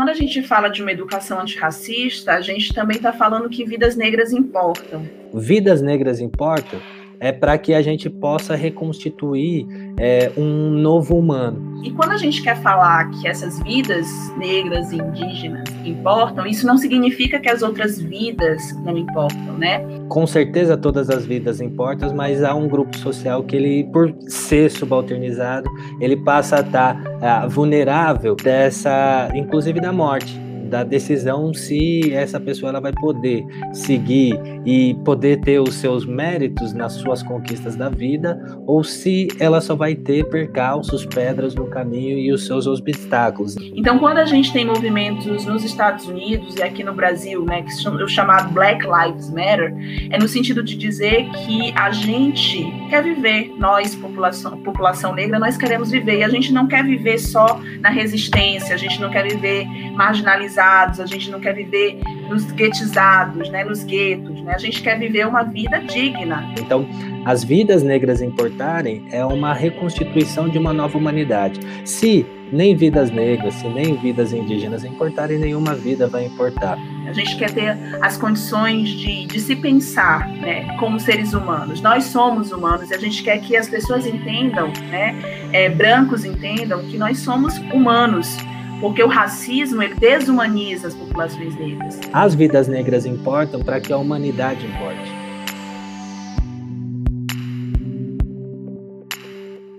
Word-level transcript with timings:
Quando 0.00 0.08
a 0.08 0.14
gente 0.14 0.42
fala 0.42 0.68
de 0.68 0.80
uma 0.80 0.90
educação 0.92 1.38
antirracista, 1.38 2.32
a 2.32 2.40
gente 2.40 2.72
também 2.72 2.96
está 2.96 3.12
falando 3.12 3.50
que 3.50 3.66
vidas 3.66 3.96
negras 3.96 4.32
importam. 4.32 5.06
Vidas 5.34 5.82
negras 5.82 6.20
importam 6.20 6.80
é 7.20 7.30
para 7.30 7.58
que 7.58 7.74
a 7.74 7.82
gente 7.82 8.08
possa 8.08 8.56
reconstituir 8.56 9.66
é, 9.98 10.32
um 10.36 10.70
novo 10.70 11.16
humano. 11.16 11.78
E 11.84 11.90
quando 11.90 12.12
a 12.12 12.16
gente 12.16 12.42
quer 12.42 12.60
falar 12.62 13.10
que 13.10 13.28
essas 13.28 13.62
vidas 13.62 14.06
negras 14.38 14.90
e 14.90 14.96
indígenas 14.96 15.68
importam, 15.84 16.46
isso 16.46 16.66
não 16.66 16.78
significa 16.78 17.38
que 17.38 17.48
as 17.48 17.62
outras 17.62 18.00
vidas 18.00 18.74
não 18.82 18.96
importam, 18.96 19.58
né? 19.58 19.84
Com 20.08 20.26
certeza 20.26 20.76
todas 20.76 21.10
as 21.10 21.26
vidas 21.26 21.60
importam, 21.60 22.14
mas 22.14 22.42
há 22.42 22.54
um 22.54 22.66
grupo 22.66 22.96
social 22.96 23.42
que 23.44 23.54
ele, 23.54 23.84
por 23.92 24.14
ser 24.26 24.70
subalternizado, 24.70 25.68
ele 26.00 26.16
passa 26.16 26.56
a 26.56 26.60
estar 26.60 27.02
tá, 27.20 27.46
vulnerável 27.46 28.34
dessa, 28.34 29.30
inclusive 29.34 29.80
da 29.80 29.92
morte 29.92 30.49
da 30.70 30.84
decisão 30.84 31.52
se 31.52 32.14
essa 32.14 32.38
pessoa 32.38 32.70
ela 32.70 32.80
vai 32.80 32.92
poder 32.92 33.44
seguir 33.72 34.38
e 34.64 34.94
poder 35.04 35.40
ter 35.40 35.58
os 35.58 35.74
seus 35.74 36.06
méritos 36.06 36.72
nas 36.72 36.92
suas 36.92 37.22
conquistas 37.22 37.74
da 37.74 37.88
vida 37.88 38.40
ou 38.66 38.84
se 38.84 39.26
ela 39.40 39.60
só 39.60 39.74
vai 39.74 39.96
ter 39.96 40.24
percalços, 40.30 41.04
pedras 41.04 41.54
no 41.56 41.66
caminho 41.66 42.18
e 42.18 42.32
os 42.32 42.46
seus 42.46 42.68
obstáculos. 42.68 43.56
Então, 43.74 43.98
quando 43.98 44.18
a 44.18 44.24
gente 44.24 44.52
tem 44.52 44.64
movimentos 44.64 45.44
nos 45.44 45.64
Estados 45.64 46.06
Unidos 46.06 46.54
e 46.56 46.62
aqui 46.62 46.84
no 46.84 46.94
Brasil, 46.94 47.44
né, 47.44 47.62
que 47.62 47.72
são 47.72 47.96
o 47.96 48.08
chamado 48.08 48.52
Black 48.52 48.86
Lives 48.86 49.28
Matter, 49.30 49.74
é 50.10 50.18
no 50.18 50.28
sentido 50.28 50.62
de 50.62 50.76
dizer 50.76 51.28
que 51.30 51.72
a 51.74 51.90
gente 51.90 52.64
quer 52.88 53.02
viver, 53.02 53.52
nós, 53.58 53.96
população, 53.96 54.56
população 54.62 55.12
negra, 55.14 55.38
nós 55.38 55.56
queremos 55.56 55.90
viver 55.90 56.18
e 56.18 56.24
a 56.24 56.28
gente 56.28 56.52
não 56.52 56.68
quer 56.68 56.84
viver 56.84 57.18
só 57.18 57.60
na 57.80 57.90
resistência, 57.90 58.74
a 58.74 58.78
gente 58.78 59.00
não 59.00 59.10
quer 59.10 59.26
viver 59.26 59.66
marginalizado 59.96 60.59
a 60.60 61.06
gente 61.06 61.30
não 61.30 61.40
quer 61.40 61.54
viver 61.54 62.00
nos 62.28 62.50
guetizados, 62.52 63.48
né, 63.50 63.64
nos 63.64 63.82
guetos, 63.84 64.40
né? 64.42 64.54
A 64.54 64.58
gente 64.58 64.82
quer 64.82 64.98
viver 64.98 65.26
uma 65.26 65.42
vida 65.42 65.78
digna. 65.80 66.52
Então, 66.58 66.86
as 67.24 67.42
vidas 67.44 67.82
negras 67.82 68.20
importarem 68.20 69.06
é 69.10 69.24
uma 69.24 69.52
reconstituição 69.52 70.48
de 70.48 70.58
uma 70.58 70.72
nova 70.72 70.96
humanidade. 70.96 71.60
Se 71.84 72.26
nem 72.52 72.74
vidas 72.74 73.10
negras, 73.10 73.54
se 73.54 73.68
nem 73.68 73.96
vidas 73.96 74.32
indígenas 74.32 74.84
importarem, 74.84 75.38
nenhuma 75.38 75.74
vida 75.74 76.08
vai 76.08 76.26
importar. 76.26 76.78
A 77.06 77.12
gente 77.12 77.36
quer 77.36 77.50
ter 77.52 77.76
as 78.00 78.16
condições 78.16 78.88
de, 78.88 79.26
de 79.26 79.40
se 79.40 79.56
pensar 79.56 80.28
né, 80.28 80.76
como 80.78 80.98
seres 80.98 81.32
humanos. 81.32 81.80
Nós 81.80 82.04
somos 82.04 82.52
humanos 82.52 82.90
e 82.90 82.94
a 82.94 82.98
gente 82.98 83.22
quer 83.22 83.40
que 83.40 83.56
as 83.56 83.68
pessoas 83.68 84.06
entendam, 84.06 84.72
né, 84.90 85.14
é, 85.52 85.68
brancos 85.68 86.24
entendam 86.24 86.82
que 86.84 86.96
nós 86.98 87.18
somos 87.18 87.56
humanos 87.72 88.36
porque 88.80 89.02
o 89.02 89.08
racismo 89.08 89.82
ele 89.82 89.94
desumaniza 89.94 90.88
as 90.88 90.94
populações 90.94 91.54
negras. 91.56 92.00
As 92.12 92.34
vidas 92.34 92.66
negras 92.66 93.04
importam 93.04 93.62
para 93.62 93.78
que 93.78 93.92
a 93.92 93.98
humanidade 93.98 94.66
importe. 94.66 95.20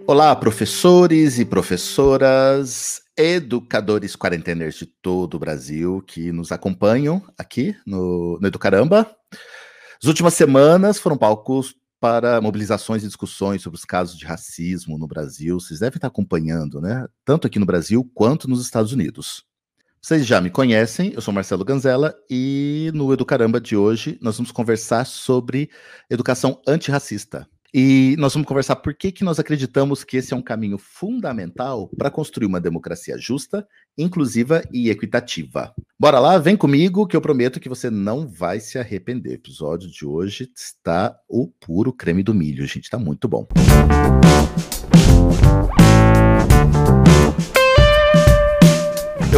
Olá, 0.06 0.36
professores 0.36 1.40
e 1.40 1.46
professoras, 1.46 3.02
educadores 3.18 4.16
quarenteners 4.16 4.76
de 4.76 4.86
todo 4.86 5.36
o 5.36 5.40
Brasil 5.40 6.04
que 6.06 6.32
nos 6.32 6.52
acompanham 6.52 7.24
aqui 7.38 7.76
no, 7.86 8.38
no 8.40 8.48
Educaramba. 8.48 9.10
As 10.02 10.08
últimas 10.08 10.34
semanas 10.34 11.00
foram 11.00 11.18
palcos 11.18 11.76
para 12.02 12.42
mobilizações 12.42 13.04
e 13.04 13.08
discussões 13.08 13.62
sobre 13.62 13.78
os 13.78 13.86
casos 13.86 14.18
de 14.18 14.26
racismo 14.26 14.98
no 14.98 15.08
Brasil. 15.08 15.60
Vocês 15.60 15.80
devem 15.80 15.98
estar 15.98 16.08
acompanhando, 16.08 16.82
né? 16.82 17.08
Tanto 17.24 17.46
aqui 17.46 17.60
no 17.60 17.66
Brasil 17.66 18.10
quanto 18.16 18.50
nos 18.50 18.60
Estados 18.60 18.92
Unidos. 18.92 19.46
Vocês 20.02 20.26
já 20.26 20.42
me 20.42 20.50
conhecem, 20.50 21.14
eu 21.14 21.22
sou 21.22 21.32
Marcelo 21.32 21.64
Ganzella 21.64 22.16
e 22.28 22.90
no 22.96 23.14
Educaramba 23.14 23.62
de 23.62 23.76
hoje 23.78 24.18
nós 24.20 24.36
vamos 24.36 24.52
conversar 24.52 25.06
sobre 25.06 25.70
educação 26.10 26.60
antirracista. 26.68 27.48
E 27.74 28.16
nós 28.20 28.34
vamos 28.34 28.48
conversar 28.48 28.76
por 28.76 28.94
que, 28.94 29.14
que 29.14 29.24
nós 29.24 29.40
acreditamos 29.40 30.04
que 30.04 30.18
esse 30.18 30.34
é 30.34 30.38
um 30.38 30.42
caminho 30.42 30.78
fundamental 30.78 31.90
para 31.98 32.12
construir 32.12 32.46
uma 32.46 32.60
democracia 32.60 33.18
justa, 33.18 33.66
inclusiva 33.98 34.62
e 34.74 34.90
equitativa. 34.90 35.74
Bora 35.98 36.20
lá, 36.20 36.38
vem 36.38 36.58
comigo 36.58 37.08
que 37.08 37.16
eu 37.16 37.22
prometo 37.22 37.62
que 37.62 37.70
você 37.70 37.90
não 37.90 38.28
vai 38.28 38.60
se 38.60 38.78
arrepender. 38.78 39.30
O 39.30 39.36
episódio 39.36 39.90
de 39.90 40.06
hoje 40.06 40.52
está 40.54 41.16
o 41.30 41.48
puro 41.48 41.94
creme 41.94 42.24
do 42.24 42.34
milho, 42.34 42.68
gente, 42.68 42.90
tá 42.90 43.00
muito 43.00 43.28
bom. 43.30 43.48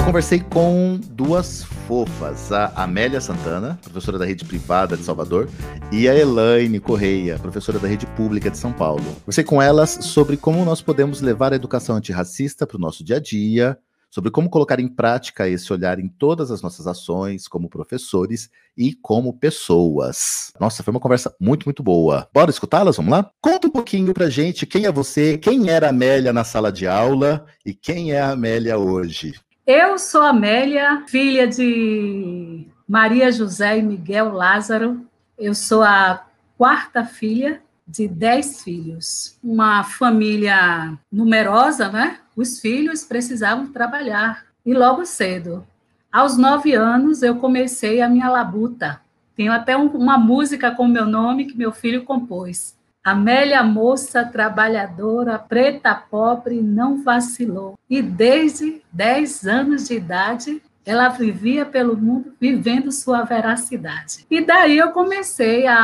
Eu 0.04 0.08
conversei 0.08 0.42
com 0.42 1.00
duas 1.12 1.64
fofas, 1.64 2.52
a 2.52 2.74
Amélia 2.76 3.22
Santana, 3.22 3.80
professora 3.82 4.20
da 4.20 4.26
rede 4.26 4.44
privada 4.44 4.98
de 4.98 5.04
Salvador, 5.04 5.50
e 5.94 6.10
a 6.10 6.14
Elaine 6.14 6.78
Correia, 6.78 7.40
professora 7.40 7.80
da 7.80 7.88
rede 7.88 8.06
pública 8.08 8.52
de 8.52 8.58
São 8.58 8.74
Paulo. 8.74 9.02
Conversei 9.22 9.46
com 9.46 9.62
elas 9.62 9.92
sobre 10.02 10.36
como 10.36 10.66
nós 10.66 10.82
podemos 10.82 11.22
levar 11.22 11.54
a 11.54 11.56
educação 11.56 11.96
antirracista 11.96 12.68
para 12.68 12.76
o 12.76 12.82
nosso 12.82 13.02
dia 13.02 13.16
a 13.16 13.20
dia, 13.20 13.80
sobre 14.12 14.30
como 14.30 14.50
colocar 14.50 14.78
em 14.78 14.90
prática 14.90 15.48
esse 15.48 15.72
olhar 15.72 15.98
em 15.98 16.10
todas 16.10 16.52
as 16.52 16.62
nossas 16.62 16.86
ações, 16.86 17.48
como 17.48 17.70
professores 17.70 18.50
e 18.78 18.94
como 18.94 19.32
pessoas. 19.32 20.52
Nossa, 20.60 20.84
foi 20.84 20.92
uma 20.92 21.00
conversa 21.00 21.34
muito, 21.40 21.64
muito 21.64 21.82
boa. 21.82 22.28
Bora 22.34 22.52
escutá-las? 22.52 22.98
Vamos 22.98 23.14
lá? 23.14 23.32
Conta 23.42 23.68
um 23.68 23.72
pouquinho 23.72 24.14
pra 24.14 24.30
gente 24.30 24.66
quem 24.66 24.86
é 24.86 24.92
você, 24.92 25.38
quem 25.38 25.70
era 25.70 25.88
a 25.88 25.92
Amélia 25.92 26.34
na 26.34 26.44
sala 26.44 26.74
de 26.74 26.86
aula 26.86 27.46
e 27.66 27.74
quem 27.74 28.12
é 28.12 28.20
a 28.20 28.32
Amélia 28.32 28.78
hoje. 28.78 29.34
Eu 29.66 29.98
sou 29.98 30.22
Amélia, 30.24 31.06
filha 31.08 31.48
de 31.48 32.68
Maria 32.86 33.32
José 33.32 33.78
e 33.78 33.82
Miguel 33.82 34.34
Lázaro. 34.34 35.08
Eu 35.40 35.56
sou 35.56 35.82
a 35.82 36.26
quarta 36.58 37.06
filha 37.06 37.62
de 37.88 38.06
dez 38.06 38.62
filhos. 38.62 39.38
Uma 39.42 39.86
família 39.86 40.98
numerosa, 41.10 41.88
né? 41.90 42.20
Os 42.36 42.60
filhos 42.60 43.06
precisavam 43.06 43.72
trabalhar. 43.72 44.46
E 44.66 44.74
logo 44.74 45.06
cedo, 45.06 45.66
aos 46.12 46.36
nove 46.38 46.74
anos, 46.74 47.24
eu 47.24 47.38
comecei 47.38 48.02
a 48.02 48.10
minha 48.10 48.30
labuta. 48.30 49.00
Tenho 49.34 49.54
até 49.54 49.78
um, 49.78 49.88
uma 49.88 50.18
música 50.18 50.72
com 50.72 50.86
meu 50.86 51.06
nome 51.06 51.46
que 51.46 51.58
meu 51.58 51.72
filho 51.72 52.04
compôs. 52.04 52.76
Amélia, 53.04 53.62
moça 53.64 54.24
trabalhadora, 54.24 55.38
preta 55.38 55.94
pobre, 55.94 56.62
não 56.62 57.04
vacilou. 57.04 57.78
E 57.90 58.02
desde 58.02 58.82
10 58.94 59.46
anos 59.46 59.88
de 59.88 59.96
idade, 59.96 60.62
ela 60.86 61.10
vivia 61.10 61.66
pelo 61.66 61.98
mundo 61.98 62.34
vivendo 62.40 62.92
sua 62.92 63.24
veracidade. 63.24 64.26
E 64.30 64.40
daí 64.40 64.78
eu 64.78 64.92
comecei 64.92 65.68
a, 65.68 65.76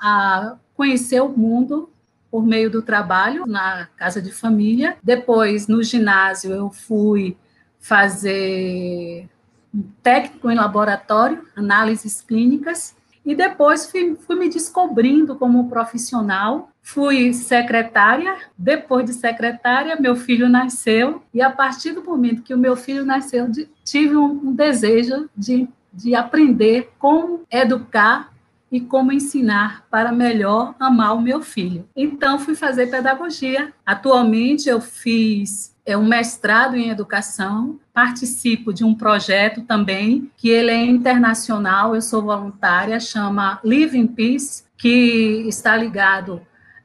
a 0.00 0.56
conhecer 0.74 1.20
o 1.20 1.28
mundo 1.28 1.90
por 2.30 2.46
meio 2.46 2.70
do 2.70 2.80
trabalho 2.80 3.46
na 3.46 3.88
casa 3.96 4.22
de 4.22 4.32
família. 4.32 4.96
Depois, 5.02 5.68
no 5.68 5.82
ginásio, 5.82 6.52
eu 6.52 6.70
fui 6.70 7.36
fazer 7.78 9.28
um 9.74 9.82
técnico 10.02 10.50
em 10.50 10.54
laboratório, 10.54 11.46
análises 11.54 12.22
clínicas, 12.22 12.94
e 13.24 13.34
depois 13.34 13.90
fui, 13.90 14.16
fui, 14.16 14.36
me 14.36 14.48
descobrindo 14.48 15.36
como 15.36 15.68
profissional. 15.68 16.70
Fui 16.82 17.32
secretária, 17.32 18.36
depois 18.58 19.06
de 19.06 19.12
secretária, 19.12 19.96
meu 20.00 20.16
filho 20.16 20.48
nasceu, 20.48 21.22
e 21.32 21.40
a 21.40 21.50
partir 21.50 21.92
do 21.92 22.02
momento 22.02 22.42
que 22.42 22.52
o 22.52 22.58
meu 22.58 22.76
filho 22.76 23.04
nasceu, 23.04 23.48
tive 23.84 24.16
um, 24.16 24.48
um 24.48 24.52
desejo 24.52 25.30
de, 25.36 25.68
de 25.92 26.14
aprender 26.16 26.90
como 26.98 27.42
educar 27.50 28.32
e 28.70 28.80
como 28.80 29.12
ensinar 29.12 29.86
para 29.90 30.10
melhor 30.10 30.74
amar 30.80 31.14
o 31.14 31.20
meu 31.20 31.40
filho. 31.40 31.86
Então, 31.94 32.38
fui 32.38 32.54
fazer 32.56 32.88
pedagogia. 32.88 33.72
Atualmente, 33.86 34.68
eu 34.68 34.80
fiz 34.80 35.72
é 35.84 35.96
um 35.96 36.06
mestrado 36.06 36.76
em 36.76 36.90
educação, 36.90 37.78
participo 37.92 38.72
de 38.72 38.84
um 38.84 38.94
projeto 38.94 39.62
também, 39.62 40.30
que 40.36 40.48
ele 40.48 40.70
é 40.70 40.84
internacional, 40.84 41.94
eu 41.94 42.02
sou 42.02 42.22
voluntária, 42.22 42.98
chama 42.98 43.60
Live 43.62 43.98
in 43.98 44.06
Peace, 44.06 44.64
que 44.78 45.44
está 45.46 45.76
ligado 45.76 46.40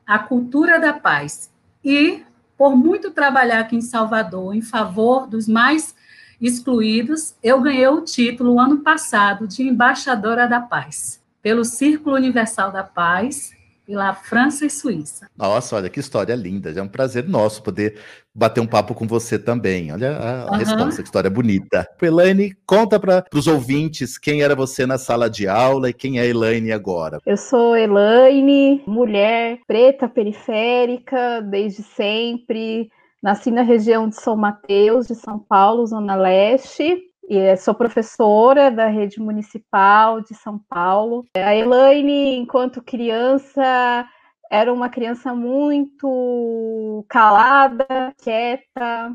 à 0.05 0.19
cultura 0.19 0.79
da 0.79 0.93
paz. 0.93 1.49
E, 1.83 2.23
por 2.57 2.75
muito 2.75 3.11
trabalhar 3.11 3.61
aqui 3.61 3.75
em 3.75 3.81
Salvador 3.81 4.53
em 4.53 4.61
favor 4.61 5.27
dos 5.27 5.47
mais 5.47 5.95
excluídos, 6.41 7.35
eu 7.41 7.61
ganhei 7.61 7.87
o 7.87 8.01
título 8.01 8.59
ano 8.59 8.79
passado 8.79 9.47
de 9.47 9.63
embaixadora 9.63 10.47
da 10.47 10.59
paz 10.59 11.21
pelo 11.41 11.63
Círculo 11.63 12.17
Universal 12.17 12.71
da 12.71 12.83
Paz, 12.83 13.53
pela 13.87 14.13
França 14.13 14.65
e 14.65 14.69
Suíça. 14.69 15.29
Nossa, 15.37 15.77
olha 15.77 15.89
que 15.89 16.01
história 16.01 16.35
linda. 16.35 16.69
É 16.69 16.81
um 16.81 16.89
prazer 16.89 17.25
nosso 17.25 17.63
poder 17.63 17.97
bater 18.35 18.59
um 18.59 18.67
papo 18.67 18.93
com 18.93 19.07
você 19.07 19.39
também. 19.39 19.93
Olha 19.93 20.17
a, 20.17 20.51
uhum. 20.51 20.57
resposta, 20.57 21.01
que 21.01 21.07
história 21.07 21.29
bonita. 21.29 21.87
Elaine, 22.01 22.53
conta 22.65 22.99
para 22.99 23.23
os 23.33 23.47
ouvintes 23.47 24.17
quem 24.17 24.41
era 24.41 24.55
você 24.55 24.85
na 24.85 24.97
sala 24.97 25.29
de 25.29 25.47
aula 25.47 25.89
e 25.89 25.93
quem 25.93 26.19
é 26.19 26.23
a 26.23 26.25
Elaine 26.25 26.73
agora. 26.73 27.19
Eu 27.25 27.37
sou 27.37 27.77
Elaine, 27.77 28.83
mulher 28.85 29.59
preta 29.65 30.09
periférica 30.09 31.41
desde 31.41 31.81
sempre. 31.81 32.89
Nasci 33.23 33.49
na 33.49 33.61
região 33.61 34.09
de 34.09 34.15
São 34.15 34.35
Mateus, 34.35 35.07
de 35.07 35.15
São 35.15 35.39
Paulo, 35.39 35.87
Zona 35.87 36.15
Leste. 36.15 37.03
E 37.27 37.55
sou 37.57 37.75
professora 37.75 38.71
da 38.71 38.87
rede 38.87 39.19
municipal 39.19 40.21
de 40.21 40.33
São 40.33 40.57
Paulo. 40.57 41.25
A 41.35 41.55
Elaine, 41.55 42.37
enquanto 42.37 42.81
criança, 42.81 44.07
era 44.49 44.73
uma 44.73 44.89
criança 44.89 45.35
muito 45.35 47.05
calada, 47.09 47.85
quieta, 48.17 49.11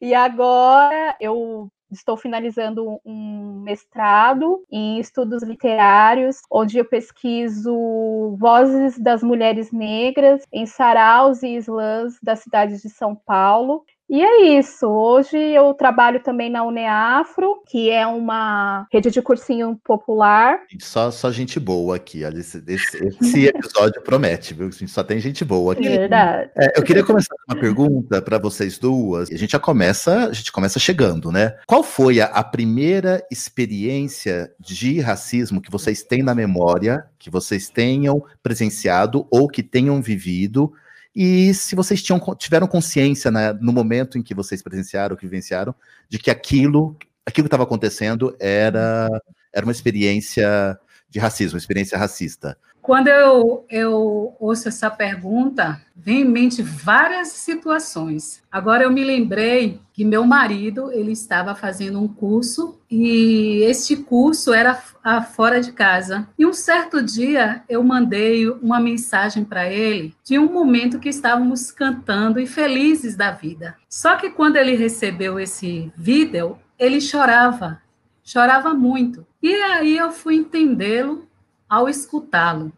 e 0.00 0.14
agora 0.14 1.14
eu 1.20 1.68
estou 1.90 2.16
finalizando 2.16 2.98
um 3.04 3.60
mestrado 3.62 4.64
em 4.70 4.98
estudos 4.98 5.42
literários, 5.42 6.40
onde 6.50 6.78
eu 6.78 6.84
pesquiso 6.86 8.34
vozes 8.38 8.98
das 8.98 9.22
mulheres 9.22 9.70
negras 9.70 10.42
em 10.50 10.64
saraus 10.64 11.42
e 11.42 11.54
slams 11.56 12.18
da 12.22 12.34
cidade 12.34 12.80
de 12.80 12.88
São 12.88 13.14
Paulo. 13.14 13.84
E 14.12 14.20
é 14.20 14.58
isso. 14.58 14.86
Hoje 14.86 15.38
eu 15.38 15.72
trabalho 15.72 16.22
também 16.22 16.50
na 16.50 16.62
Uneafro, 16.62 17.62
que 17.66 17.88
é 17.88 18.06
uma 18.06 18.86
rede 18.92 19.10
de 19.10 19.22
cursinho 19.22 19.80
popular. 19.82 20.60
Só, 20.80 21.10
só 21.10 21.32
gente 21.32 21.58
boa 21.58 21.96
aqui. 21.96 22.22
Esse, 22.22 22.62
esse, 22.68 23.06
esse 23.06 23.46
episódio 23.48 24.02
promete, 24.02 24.52
viu? 24.52 24.70
Só 24.86 25.02
tem 25.02 25.18
gente 25.18 25.46
boa 25.46 25.72
aqui. 25.72 25.88
Verdade. 25.88 26.50
É, 26.54 26.78
eu 26.78 26.82
queria 26.82 27.02
começar 27.02 27.34
com 27.34 27.54
uma 27.54 27.58
pergunta 27.58 28.20
para 28.20 28.36
vocês 28.36 28.76
duas. 28.76 29.30
A 29.30 29.36
gente 29.38 29.52
já 29.52 29.58
começa, 29.58 30.26
a 30.26 30.32
gente 30.34 30.52
começa 30.52 30.78
chegando, 30.78 31.32
né? 31.32 31.56
Qual 31.66 31.82
foi 31.82 32.20
a, 32.20 32.26
a 32.26 32.44
primeira 32.44 33.26
experiência 33.30 34.52
de 34.60 35.00
racismo 35.00 35.58
que 35.58 35.70
vocês 35.70 36.02
têm 36.02 36.22
na 36.22 36.34
memória, 36.34 37.06
que 37.18 37.30
vocês 37.30 37.70
tenham 37.70 38.22
presenciado 38.42 39.26
ou 39.30 39.48
que 39.48 39.62
tenham 39.62 40.02
vivido? 40.02 40.70
E 41.14 41.52
se 41.52 41.74
vocês 41.74 42.02
tinham, 42.02 42.18
tiveram 42.36 42.66
consciência 42.66 43.30
né, 43.30 43.52
no 43.52 43.72
momento 43.72 44.16
em 44.16 44.22
que 44.22 44.34
vocês 44.34 44.62
presenciaram, 44.62 45.14
que 45.14 45.26
vivenciaram, 45.26 45.74
de 46.08 46.18
que 46.18 46.30
aquilo, 46.30 46.96
aquilo 47.26 47.44
que 47.44 47.48
estava 47.48 47.64
acontecendo 47.64 48.34
era, 48.40 49.08
era 49.52 49.66
uma 49.66 49.72
experiência 49.72 50.78
de 51.10 51.18
racismo, 51.18 51.56
uma 51.56 51.60
experiência 51.60 51.98
racista. 51.98 52.56
Quando 52.82 53.06
eu, 53.06 53.64
eu 53.70 54.34
ouço 54.40 54.66
essa 54.66 54.90
pergunta, 54.90 55.80
vem 55.94 56.22
em 56.22 56.24
mente 56.24 56.62
várias 56.62 57.28
situações. 57.28 58.42
Agora 58.50 58.82
eu 58.82 58.90
me 58.90 59.04
lembrei 59.04 59.80
que 59.92 60.04
meu 60.04 60.26
marido 60.26 60.90
ele 60.90 61.12
estava 61.12 61.54
fazendo 61.54 62.00
um 62.00 62.08
curso 62.08 62.80
e 62.90 63.62
este 63.62 63.94
curso 63.94 64.52
era 64.52 64.74
fora 64.74 65.60
de 65.60 65.70
casa. 65.70 66.28
E 66.36 66.44
um 66.44 66.52
certo 66.52 67.00
dia 67.00 67.62
eu 67.68 67.84
mandei 67.84 68.48
uma 68.48 68.80
mensagem 68.80 69.44
para 69.44 69.70
ele 69.70 70.12
de 70.24 70.36
um 70.36 70.52
momento 70.52 70.98
que 70.98 71.08
estávamos 71.08 71.70
cantando 71.70 72.40
e 72.40 72.48
felizes 72.48 73.14
da 73.14 73.30
vida. 73.30 73.76
Só 73.88 74.16
que 74.16 74.30
quando 74.30 74.56
ele 74.56 74.74
recebeu 74.74 75.38
esse 75.38 75.92
vídeo, 75.96 76.58
ele 76.76 77.00
chorava, 77.00 77.80
chorava 78.24 78.74
muito. 78.74 79.24
E 79.40 79.54
aí 79.54 79.96
eu 79.96 80.10
fui 80.10 80.34
entendê-lo 80.34 81.28
ao 81.72 81.88
escutá-lo, 81.88 82.70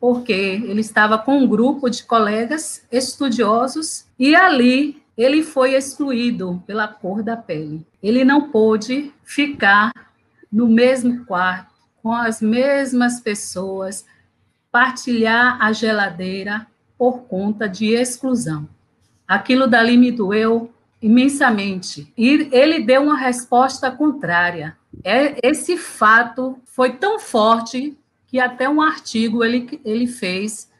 porque 0.00 0.32
ele 0.32 0.80
estava 0.80 1.16
com 1.16 1.38
um 1.38 1.46
grupo 1.46 1.88
de 1.88 2.02
colegas 2.02 2.84
estudiosos 2.90 4.06
e 4.18 4.34
ali 4.34 5.00
ele 5.16 5.44
foi 5.44 5.74
excluído 5.74 6.60
pela 6.66 6.88
cor 6.88 7.22
da 7.22 7.36
pele. 7.36 7.86
Ele 8.02 8.24
não 8.24 8.50
pôde 8.50 9.12
ficar 9.22 9.92
no 10.50 10.66
mesmo 10.66 11.24
quarto 11.26 11.70
com 12.02 12.12
as 12.12 12.42
mesmas 12.42 13.20
pessoas, 13.20 14.04
partilhar 14.72 15.62
a 15.62 15.72
geladeira 15.72 16.66
por 16.98 17.20
conta 17.28 17.68
de 17.68 17.92
exclusão. 17.92 18.68
Aquilo 19.28 19.68
dali 19.68 19.96
me 19.96 20.10
doeu 20.10 20.72
imensamente. 21.00 22.12
E 22.18 22.48
ele 22.50 22.82
deu 22.82 23.02
uma 23.02 23.16
resposta 23.16 23.92
contrária. 23.92 24.76
É, 25.04 25.38
esse 25.48 25.76
fato 25.76 26.58
foi 26.64 26.94
tão 26.94 27.20
forte 27.20 27.96
que 28.30 28.38
até 28.38 28.68
um 28.68 28.80
artigo 28.80 29.42
ele, 29.42 29.80
ele 29.84 30.06
fez 30.06 30.70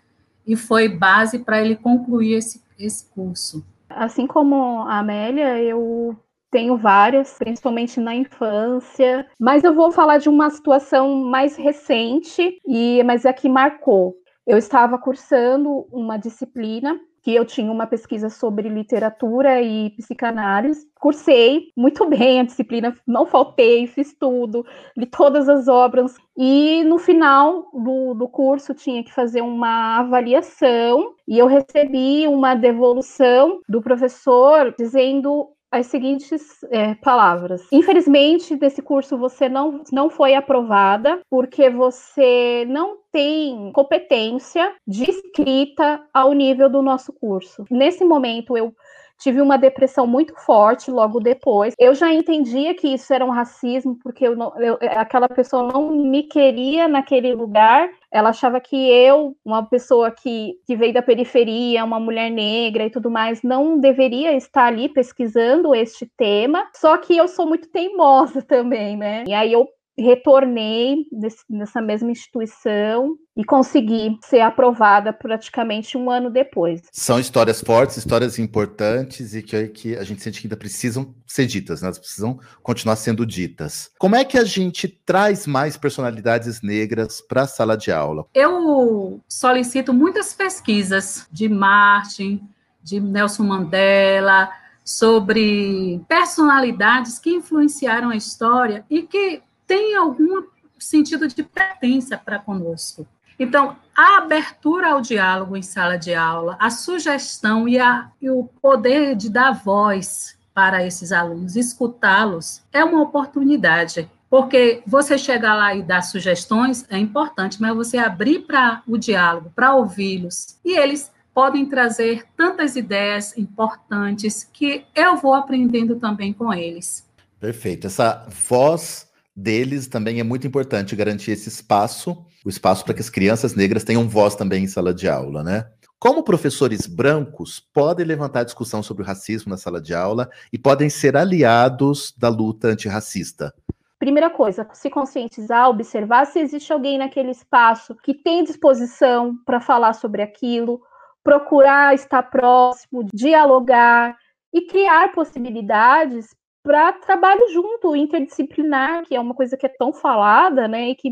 e 0.47 0.55
foi 0.55 0.89
base 0.89 1.41
para 1.41 1.61
ele 1.61 1.75
concluir 1.75 2.35
esse, 2.35 2.63
esse 2.79 3.11
curso. 3.11 3.67
Assim 3.89 4.25
como 4.25 4.83
a 4.83 5.01
Amélia, 5.01 5.61
eu 5.61 6.17
tenho 6.49 6.77
várias, 6.77 7.37
principalmente 7.39 7.99
na 7.99 8.15
infância, 8.15 9.27
mas 9.39 9.65
eu 9.65 9.75
vou 9.75 9.91
falar 9.91 10.19
de 10.19 10.29
uma 10.29 10.49
situação 10.49 11.25
mais 11.25 11.57
recente, 11.57 12.57
e 12.67 13.03
mas 13.05 13.25
é 13.25 13.33
que 13.33 13.49
marcou. 13.49 14.15
Eu 14.47 14.57
estava 14.57 14.97
cursando 14.97 15.87
uma 15.93 16.17
disciplina 16.17 16.99
que 17.23 17.35
eu 17.35 17.45
tinha 17.45 17.71
uma 17.71 17.87
pesquisa 17.87 18.31
sobre 18.31 18.69
literatura 18.69 19.61
e 19.61 19.91
psicanálise. 19.91 20.89
Cursei 20.99 21.73
muito 21.77 22.07
bem 22.09 22.41
a 22.41 22.45
disciplina, 22.45 22.97
não 23.07 23.27
faltei, 23.27 23.87
fiz 23.87 24.15
tudo, 24.19 24.65
li 24.97 25.07
todas 25.07 25.49
as 25.49 25.69
obras. 25.69 26.17
E 26.37 26.83
no 26.85 26.99
final 26.99 27.71
do, 27.73 28.15
do 28.15 28.29
curso 28.29 28.75
tinha 28.75 29.05
que 29.05 29.13
fazer 29.13 29.43
uma 29.43 29.99
avaliação 29.99 31.15
e 31.29 31.39
eu 31.39 31.47
recebi 31.47 32.27
uma 32.27 32.55
devolução 32.55 33.61
do 33.69 33.83
professor 33.83 34.75
dizendo 34.79 35.49
as 35.71 35.87
seguintes 35.87 36.65
é, 36.71 36.95
palavras. 36.97 37.67
Infelizmente, 37.71 38.57
desse 38.57 38.83
curso 38.83 39.17
você 39.17 39.49
não, 39.49 39.83
não 39.93 40.11
foi 40.11 40.35
aprovada 40.35 41.21
porque 41.31 41.71
você 41.71 42.67
não 42.69 42.99
tem 43.13 43.71
competência 43.73 44.75
de 44.87 45.09
escrita 45.09 46.03
ao 46.13 46.33
nível 46.33 46.69
do 46.69 46.83
nosso 46.83 47.13
curso. 47.13 47.65
Nesse 47.71 48.05
momento, 48.05 48.57
eu 48.57 48.75
tive 49.21 49.41
uma 49.41 49.59
depressão 49.59 50.07
muito 50.07 50.35
forte 50.35 50.91
logo 50.91 51.21
depois. 51.21 51.75
Eu 51.79 51.95
já 51.95 52.13
entendia 52.13 52.75
que 52.75 52.89
isso 52.89 53.13
era 53.13 53.25
um 53.25 53.31
racismo, 53.31 53.97
porque 54.03 54.27
eu 54.27 54.35
não, 54.35 54.59
eu, 54.59 54.79
aquela 54.97 55.29
pessoa 55.29 55.71
não 55.71 55.91
me 55.91 56.23
queria 56.25 56.89
naquele 56.89 57.35
lugar. 57.35 57.91
Ela 58.11 58.31
achava 58.31 58.59
que 58.61 58.77
eu, 58.77 59.37
uma 59.45 59.63
pessoa 59.63 60.11
que, 60.11 60.55
que 60.67 60.75
veio 60.75 60.95
da 60.95 61.03
periferia, 61.03 61.85
uma 61.85 62.01
mulher 62.01 62.31
negra 62.31 62.87
e 62.87 62.91
tudo 62.91 63.11
mais, 63.11 63.43
não 63.43 63.79
deveria 63.79 64.35
estar 64.35 64.65
ali 64.65 64.89
pesquisando 64.89 65.75
este 65.75 66.11
tema. 66.17 66.67
Só 66.75 66.97
que 66.97 67.17
eu 67.17 67.29
sou 67.29 67.47
muito 67.47 67.69
teimosa 67.69 68.41
também, 68.43 68.97
né? 68.97 69.25
E 69.29 69.35
aí 69.35 69.53
eu 69.53 69.69
retornei 70.01 71.07
nesse, 71.13 71.45
nessa 71.49 71.81
mesma 71.81 72.11
instituição 72.11 73.17
e 73.37 73.45
consegui 73.45 74.19
ser 74.25 74.41
aprovada 74.41 75.13
praticamente 75.13 75.97
um 75.97 76.11
ano 76.11 76.31
depois. 76.31 76.83
São 76.93 77.19
histórias 77.19 77.61
fortes, 77.61 77.97
histórias 77.97 78.39
importantes 78.39 79.35
e 79.35 79.43
que, 79.43 79.69
que 79.69 79.97
a 79.97 80.03
gente 80.03 80.23
sente 80.23 80.41
que 80.41 80.47
ainda 80.47 80.57
precisam 80.57 81.15
ser 81.27 81.47
ditas, 81.47 81.81
né? 81.81 81.87
elas 81.87 81.99
precisam 81.99 82.39
continuar 82.63 82.97
sendo 82.97 83.25
ditas. 83.25 83.91
Como 83.99 84.17
é 84.17 84.25
que 84.25 84.39
a 84.39 84.45
gente 84.45 84.89
traz 84.89 85.47
mais 85.47 85.77
personalidades 85.77 86.61
negras 86.63 87.21
para 87.21 87.43
a 87.43 87.47
sala 87.47 87.77
de 87.77 87.93
aula? 87.93 88.27
Eu 88.35 89.21
solicito 89.29 89.93
muitas 89.93 90.35
pesquisas 90.35 91.27
de 91.31 91.49
Martin, 91.49 92.43
de 92.83 93.01
Nelson 93.01 93.45
Mandela, 93.45 94.51
sobre 94.85 96.01
personalidades 96.09 97.19
que 97.19 97.31
influenciaram 97.31 98.11
a 98.11 98.17
história 98.17 98.85
e 98.91 99.03
que 99.03 99.43
tem 99.71 99.95
algum 99.95 100.43
sentido 100.81 101.29
de 101.29 101.45
pertença 101.45 102.19
para 102.19 102.41
conosco. 102.41 103.07
Então, 103.39 103.77
a 103.97 104.19
abertura 104.19 104.91
ao 104.91 105.01
diálogo 105.01 105.57
em 105.57 105.63
sala 105.63 105.97
de 105.97 106.13
aula, 106.13 106.57
a 106.59 106.71
sugestão 106.71 107.69
e, 107.69 107.79
a, 107.79 108.11
e 108.21 108.29
o 108.29 108.49
poder 108.61 109.15
de 109.15 109.31
dar 109.31 109.53
voz 109.53 110.37
para 110.53 110.85
esses 110.85 111.13
alunos, 111.13 111.55
escutá-los, 111.55 112.63
é 112.73 112.83
uma 112.83 113.01
oportunidade. 113.01 114.11
Porque 114.29 114.83
você 114.85 115.17
chegar 115.17 115.55
lá 115.55 115.73
e 115.73 115.85
dar 115.85 116.03
sugestões 116.03 116.85
é 116.91 116.99
importante, 116.99 117.63
mas 117.63 117.73
você 117.73 117.97
abrir 117.97 118.41
para 118.41 118.83
o 118.89 118.99
diálogo, 118.99 119.53
para 119.55 119.77
ouvi-los, 119.77 120.59
e 120.65 120.77
eles 120.77 121.13
podem 121.33 121.65
trazer 121.65 122.27
tantas 122.37 122.75
ideias 122.75 123.39
importantes 123.39 124.43
que 124.53 124.85
eu 124.97 125.17
vou 125.17 125.33
aprendendo 125.33 125.95
também 125.95 126.33
com 126.33 126.53
eles. 126.53 127.09
Perfeito. 127.39 127.87
Essa 127.87 128.27
voz 128.29 129.09
deles 129.41 129.89
também 129.89 130.21
é 130.21 130.23
muito 130.23 130.47
importante 130.47 130.95
garantir 130.95 131.33
esse 131.33 131.49
espaço, 131.49 132.25
o 132.45 132.49
espaço 132.49 132.85
para 132.85 132.95
que 132.95 133.01
as 133.01 133.11
crianças 133.11 133.55
negras 133.55 133.85
tenham 133.85 134.09
voz 134.09 134.35
também 134.35 134.65
em 134.65 134.69
sala 134.69 134.93
de 134.93 135.09
aula, 135.09 135.43
né? 135.43 135.67
Como 135.99 136.23
professores 136.23 136.87
brancos 136.87 137.61
podem 137.61 138.07
levantar 138.07 138.45
discussão 138.45 138.83
sobre 138.83 139.03
o 139.03 139.07
racismo 139.07 139.51
na 139.51 139.57
sala 139.57 139.81
de 139.81 139.95
aula 139.95 140.31
e 140.53 140.59
podem 140.59 140.89
ser 140.89 141.17
aliados 141.17 142.15
da 142.17 142.29
luta 142.29 142.69
antirracista? 142.69 143.53
Primeira 143.99 144.31
coisa, 144.31 144.67
se 144.73 144.89
conscientizar, 144.89 145.69
observar 145.69 146.25
se 146.25 146.39
existe 146.39 146.73
alguém 146.73 146.97
naquele 146.97 147.31
espaço 147.31 147.95
que 148.03 148.15
tem 148.15 148.43
disposição 148.45 149.37
para 149.45 149.61
falar 149.61 149.93
sobre 149.93 150.23
aquilo, 150.23 150.81
procurar 151.23 151.95
estar 151.95 152.23
próximo, 152.23 153.05
dialogar 153.13 154.17
e 154.55 154.63
criar 154.63 155.13
possibilidades 155.13 156.35
para 156.71 156.93
trabalho 156.93 157.53
junto, 157.53 157.97
interdisciplinar, 157.97 159.05
que 159.05 159.17
é 159.17 159.21
uma 159.21 159.35
coisa 159.35 159.57
que 159.57 159.67
é 159.67 159.69
tão 159.69 159.93
falada, 159.93 160.69
né, 160.69 160.91
e 160.91 160.95
que 160.95 161.11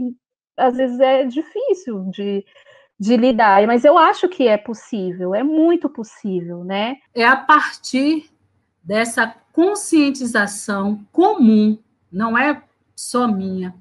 às 0.57 0.77
vezes 0.77 1.01
é 1.01 1.25
difícil 1.25 2.05
de, 2.13 2.47
de 2.97 3.17
lidar, 3.17 3.67
mas 3.67 3.85
eu 3.85 3.99
acho 3.99 4.29
que 4.29 4.47
é 4.47 4.57
possível, 4.57 5.35
é 5.35 5.43
muito 5.43 5.89
possível, 5.89 6.63
né? 6.63 6.99
É 7.13 7.27
a 7.27 7.35
partir 7.37 8.31
dessa 8.85 9.35
conscientização 9.53 11.05
comum 11.11 11.77
não 12.11 12.39
é 12.39 12.63
só 12.95 13.27
minha. 13.27 13.75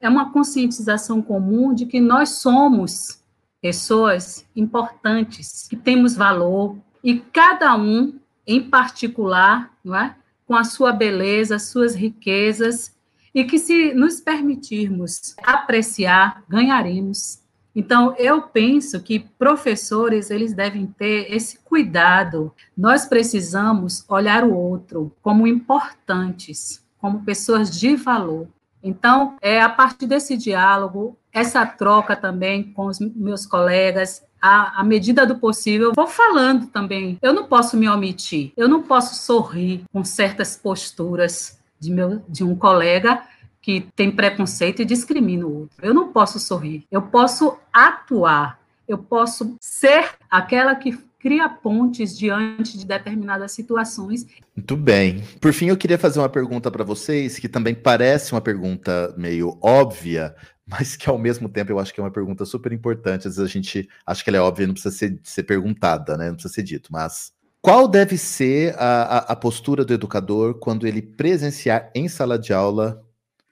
É 0.00 0.08
uma 0.08 0.32
conscientização 0.32 1.20
comum 1.20 1.74
de 1.74 1.86
que 1.86 1.98
nós 1.98 2.28
somos 2.40 3.20
pessoas 3.60 4.48
importantes, 4.54 5.66
que 5.68 5.76
temos 5.76 6.14
valor, 6.14 6.76
e 7.02 7.18
cada 7.18 7.76
um, 7.76 8.16
em 8.46 8.62
particular, 8.70 9.76
não 9.82 9.96
é? 9.96 10.14
Com 10.50 10.56
a 10.56 10.64
sua 10.64 10.90
beleza, 10.90 11.54
as 11.54 11.68
suas 11.68 11.94
riquezas, 11.94 12.92
e 13.32 13.44
que 13.44 13.56
se 13.56 13.94
nos 13.94 14.20
permitirmos 14.20 15.36
apreciar, 15.44 16.42
ganharemos. 16.48 17.38
Então, 17.72 18.16
eu 18.18 18.42
penso 18.42 19.00
que 19.00 19.20
professores, 19.20 20.28
eles 20.28 20.52
devem 20.52 20.88
ter 20.88 21.32
esse 21.32 21.60
cuidado. 21.60 22.52
Nós 22.76 23.06
precisamos 23.06 24.04
olhar 24.08 24.42
o 24.42 24.52
outro 24.52 25.14
como 25.22 25.46
importantes, 25.46 26.84
como 26.98 27.24
pessoas 27.24 27.70
de 27.70 27.94
valor. 27.94 28.48
Então, 28.82 29.36
é 29.40 29.60
a 29.62 29.68
partir 29.68 30.08
desse 30.08 30.36
diálogo, 30.36 31.16
essa 31.32 31.64
troca 31.64 32.16
também 32.16 32.72
com 32.72 32.86
os 32.86 32.98
meus 32.98 33.46
colegas, 33.46 34.24
à, 34.40 34.80
à 34.80 34.84
medida 34.84 35.26
do 35.26 35.38
possível, 35.38 35.92
vou 35.94 36.06
falando 36.06 36.66
também. 36.66 37.18
Eu 37.20 37.32
não 37.32 37.44
posso 37.46 37.76
me 37.76 37.88
omitir, 37.88 38.52
eu 38.56 38.68
não 38.68 38.82
posso 38.82 39.14
sorrir 39.24 39.82
com 39.92 40.04
certas 40.04 40.56
posturas 40.56 41.58
de, 41.78 41.90
meu, 41.90 42.22
de 42.28 42.44
um 42.44 42.54
colega 42.54 43.22
que 43.60 43.86
tem 43.94 44.10
preconceito 44.10 44.82
e 44.82 44.84
discrimina 44.84 45.46
o 45.46 45.60
outro. 45.60 45.76
Eu 45.82 45.92
não 45.92 46.12
posso 46.12 46.38
sorrir, 46.38 46.84
eu 46.90 47.02
posso 47.02 47.58
atuar, 47.72 48.58
eu 48.88 48.98
posso 48.98 49.56
ser 49.60 50.10
aquela 50.30 50.74
que 50.74 50.98
cria 51.20 51.48
pontes 51.48 52.16
diante 52.16 52.78
de 52.78 52.86
determinadas 52.86 53.52
situações. 53.52 54.26
Muito 54.56 54.76
bem. 54.76 55.22
Por 55.38 55.52
fim, 55.52 55.66
eu 55.66 55.76
queria 55.76 55.98
fazer 55.98 56.18
uma 56.18 56.30
pergunta 56.30 56.70
para 56.70 56.82
vocês, 56.82 57.38
que 57.38 57.48
também 57.48 57.74
parece 57.74 58.32
uma 58.32 58.40
pergunta 58.40 59.14
meio 59.18 59.58
óbvia, 59.60 60.34
mas 60.70 60.96
que 60.96 61.10
ao 61.10 61.18
mesmo 61.18 61.48
tempo 61.48 61.72
eu 61.72 61.78
acho 61.78 61.92
que 61.92 62.00
é 62.00 62.04
uma 62.04 62.10
pergunta 62.10 62.44
super 62.44 62.72
importante. 62.72 63.26
Às 63.26 63.36
vezes 63.36 63.50
a 63.50 63.52
gente 63.52 63.88
acha 64.06 64.22
que 64.22 64.30
ela 64.30 64.36
é 64.36 64.40
óbvia 64.40 64.66
não 64.66 64.74
precisa 64.74 64.94
ser, 64.94 65.18
ser 65.22 65.42
perguntada, 65.42 66.16
né? 66.16 66.28
Não 66.28 66.34
precisa 66.34 66.54
ser 66.54 66.62
dito. 66.62 66.92
Mas 66.92 67.32
qual 67.60 67.88
deve 67.88 68.16
ser 68.16 68.74
a, 68.78 69.02
a, 69.02 69.18
a 69.32 69.36
postura 69.36 69.84
do 69.84 69.92
educador 69.92 70.54
quando 70.54 70.86
ele 70.86 71.02
presenciar 71.02 71.90
em 71.94 72.08
sala 72.08 72.38
de 72.38 72.52
aula 72.52 73.04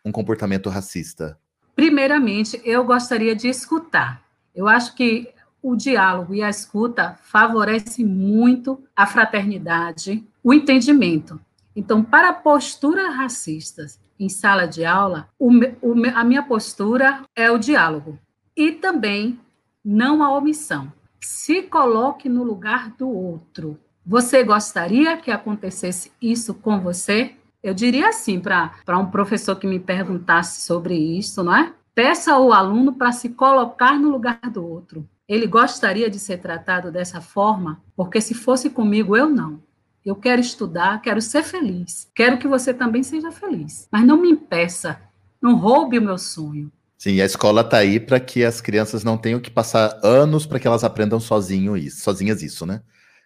um 0.04 0.12
comportamento 0.12 0.70
racista? 0.70 1.38
Primeiramente, 1.74 2.60
eu 2.64 2.84
gostaria 2.84 3.34
de 3.36 3.48
escutar. 3.48 4.22
Eu 4.54 4.66
acho 4.66 4.94
que 4.94 5.28
o 5.62 5.76
diálogo 5.76 6.34
e 6.34 6.42
a 6.42 6.48
escuta 6.48 7.18
favorece 7.22 8.04
muito 8.04 8.82
a 8.96 9.06
fraternidade, 9.06 10.24
o 10.42 10.54
entendimento. 10.54 11.38
Então, 11.76 12.02
para 12.02 12.32
posturas 12.32 13.14
racistas 13.14 13.98
em 14.18 14.28
sala 14.28 14.66
de 14.66 14.84
aula, 14.84 15.28
o, 15.38 15.50
o, 15.80 15.94
a 16.14 16.24
minha 16.24 16.42
postura 16.42 17.22
é 17.34 17.50
o 17.50 17.58
diálogo 17.58 18.18
e 18.56 18.72
também 18.72 19.38
não 19.84 20.22
a 20.22 20.36
omissão. 20.36 20.92
Se 21.20 21.62
coloque 21.62 22.28
no 22.28 22.42
lugar 22.42 22.90
do 22.90 23.08
outro. 23.08 23.78
Você 24.04 24.42
gostaria 24.42 25.16
que 25.16 25.30
acontecesse 25.30 26.10
isso 26.20 26.54
com 26.54 26.80
você? 26.80 27.34
Eu 27.62 27.74
diria 27.74 28.08
assim 28.08 28.40
para 28.40 28.98
um 28.98 29.10
professor 29.10 29.56
que 29.56 29.66
me 29.66 29.78
perguntasse 29.78 30.62
sobre 30.62 30.94
isso, 30.94 31.42
não 31.42 31.54
é? 31.54 31.72
Peça 31.94 32.32
ao 32.32 32.52
aluno 32.52 32.94
para 32.94 33.12
se 33.12 33.30
colocar 33.30 33.98
no 33.98 34.08
lugar 34.08 34.40
do 34.50 34.64
outro. 34.64 35.08
Ele 35.28 35.46
gostaria 35.46 36.08
de 36.08 36.18
ser 36.18 36.38
tratado 36.38 36.90
dessa 36.90 37.20
forma, 37.20 37.82
porque 37.94 38.20
se 38.20 38.32
fosse 38.32 38.70
comigo, 38.70 39.16
eu 39.16 39.28
não. 39.28 39.60
Eu 40.08 40.16
quero 40.16 40.40
estudar, 40.40 41.02
quero 41.02 41.20
ser 41.20 41.42
feliz. 41.42 42.10
Quero 42.14 42.38
que 42.38 42.48
você 42.48 42.72
também 42.72 43.02
seja 43.02 43.30
feliz. 43.30 43.86
Mas 43.92 44.06
não 44.06 44.16
me 44.16 44.30
impeça, 44.30 44.98
não 45.40 45.54
roube 45.54 45.98
o 45.98 46.02
meu 46.02 46.16
sonho. 46.16 46.72
Sim, 46.96 47.20
a 47.20 47.26
escola 47.26 47.60
está 47.60 47.76
aí 47.76 48.00
para 48.00 48.18
que 48.18 48.42
as 48.42 48.58
crianças 48.58 49.04
não 49.04 49.18
tenham 49.18 49.38
que 49.38 49.50
passar 49.50 50.00
anos 50.02 50.46
para 50.46 50.58
que 50.58 50.66
elas 50.66 50.82
aprendam 50.82 51.20
sozinho 51.20 51.76
isso, 51.76 52.00
sozinhas 52.00 52.42
isso, 52.42 52.64
né? 52.64 52.80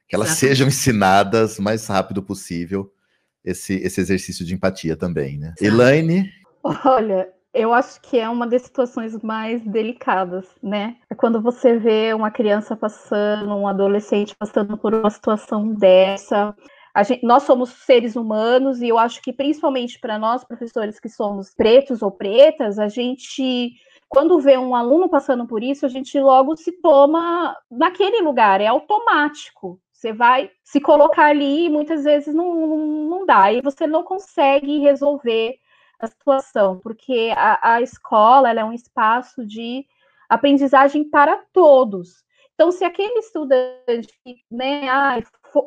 Que 0.08 0.16
elas 0.16 0.30
Exatamente. 0.30 0.56
sejam 0.56 0.66
ensinadas 0.66 1.58
o 1.60 1.62
mais 1.62 1.86
rápido 1.86 2.20
possível 2.20 2.92
esse, 3.44 3.74
esse 3.74 4.00
exercício 4.00 4.44
de 4.44 4.52
empatia 4.52 4.96
também, 4.96 5.38
né? 5.38 5.54
Elaine? 5.60 6.30
Olha, 6.84 7.28
eu 7.54 7.72
acho 7.72 8.00
que 8.00 8.18
é 8.18 8.28
uma 8.28 8.46
das 8.46 8.62
situações 8.62 9.16
mais 9.22 9.62
delicadas, 9.62 10.46
né? 10.62 10.96
É 11.10 11.14
quando 11.14 11.40
você 11.40 11.78
vê 11.78 12.14
uma 12.14 12.30
criança 12.30 12.74
passando, 12.74 13.54
um 13.54 13.68
adolescente 13.68 14.34
passando 14.36 14.76
por 14.78 14.94
uma 14.94 15.10
situação 15.10 15.74
dessa. 15.74 16.54
Gente, 16.99 17.25
nós 17.25 17.44
somos 17.44 17.70
seres 17.70 18.16
humanos 18.16 18.82
e 18.82 18.88
eu 18.88 18.99
acho 18.99 19.22
que 19.22 19.32
principalmente 19.32 19.99
para 19.99 20.18
nós 20.18 20.44
professores 20.44 21.00
que 21.00 21.08
somos 21.08 21.54
pretos 21.54 22.02
ou 22.02 22.11
pretas, 22.11 22.78
a 22.78 22.87
gente 22.87 23.72
quando 24.12 24.38
vê 24.38 24.58
um 24.58 24.75
aluno 24.75 25.08
passando 25.08 25.46
por 25.46 25.62
isso, 25.62 25.87
a 25.87 25.88
gente 25.88 26.20
logo 26.20 26.54
se 26.54 26.70
toma 26.82 27.56
naquele 27.70 28.20
lugar, 28.20 28.61
é 28.61 28.66
automático. 28.66 29.80
Você 29.90 30.12
vai 30.12 30.50
se 30.62 30.82
colocar 30.82 31.28
ali 31.28 31.64
e 31.64 31.70
muitas 31.70 32.04
vezes 32.04 32.34
não, 32.34 32.54
não, 32.54 32.76
não 33.08 33.26
dá, 33.26 33.50
e 33.50 33.62
você 33.62 33.87
não 33.87 34.02
consegue 34.02 34.80
resolver 34.80 35.56
a 35.99 36.06
situação, 36.08 36.78
porque 36.78 37.32
a, 37.34 37.76
a 37.76 37.80
escola 37.80 38.50
é 38.50 38.62
um 38.62 38.72
espaço 38.72 39.46
de 39.46 39.87
aprendizagem 40.28 41.08
para 41.08 41.38
todos. 41.50 42.22
Então, 42.54 42.71
se 42.71 42.85
aquele 42.85 43.18
estudante 43.18 44.12
né, 44.50 44.88
ah, 44.88 45.18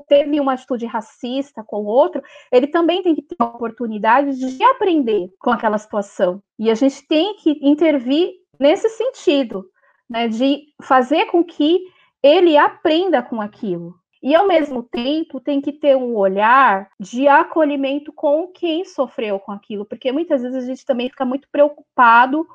teve 0.07 0.39
uma 0.39 0.53
atitude 0.53 0.85
racista 0.85 1.63
com 1.65 1.81
o 1.81 1.85
outro, 1.85 2.21
ele 2.51 2.67
também 2.67 3.01
tem 3.01 3.15
que 3.15 3.21
ter 3.21 3.35
a 3.39 3.45
oportunidade 3.45 4.37
de 4.37 4.63
aprender 4.63 5.29
com 5.39 5.51
aquela 5.51 5.77
situação. 5.77 6.41
E 6.57 6.69
a 6.69 6.75
gente 6.75 7.05
tem 7.07 7.35
que 7.35 7.59
intervir 7.61 8.33
nesse 8.59 8.89
sentido, 8.89 9.65
né, 10.09 10.27
de 10.27 10.63
fazer 10.81 11.25
com 11.25 11.43
que 11.43 11.81
ele 12.23 12.57
aprenda 12.57 13.21
com 13.21 13.41
aquilo. 13.41 13.95
E, 14.21 14.33
ao 14.33 14.47
mesmo 14.47 14.81
tempo, 14.81 15.39
tem 15.39 15.61
que 15.61 15.71
ter 15.71 15.95
um 15.95 16.15
olhar 16.15 16.89
de 16.99 17.27
acolhimento 17.27 18.11
com 18.11 18.47
quem 18.47 18.83
sofreu 18.83 19.39
com 19.39 19.51
aquilo, 19.51 19.85
porque 19.85 20.11
muitas 20.11 20.41
vezes 20.41 20.63
a 20.63 20.65
gente 20.65 20.85
também 20.85 21.09
fica 21.09 21.23
muito 21.23 21.47
preocupado 21.51 22.47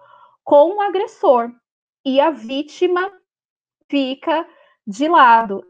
com 0.42 0.76
o 0.76 0.80
agressor 0.80 1.52
e 2.04 2.20
a 2.20 2.30
vítima 2.30 3.12
fica 3.90 4.46
de 4.86 5.08
lado. 5.08 5.62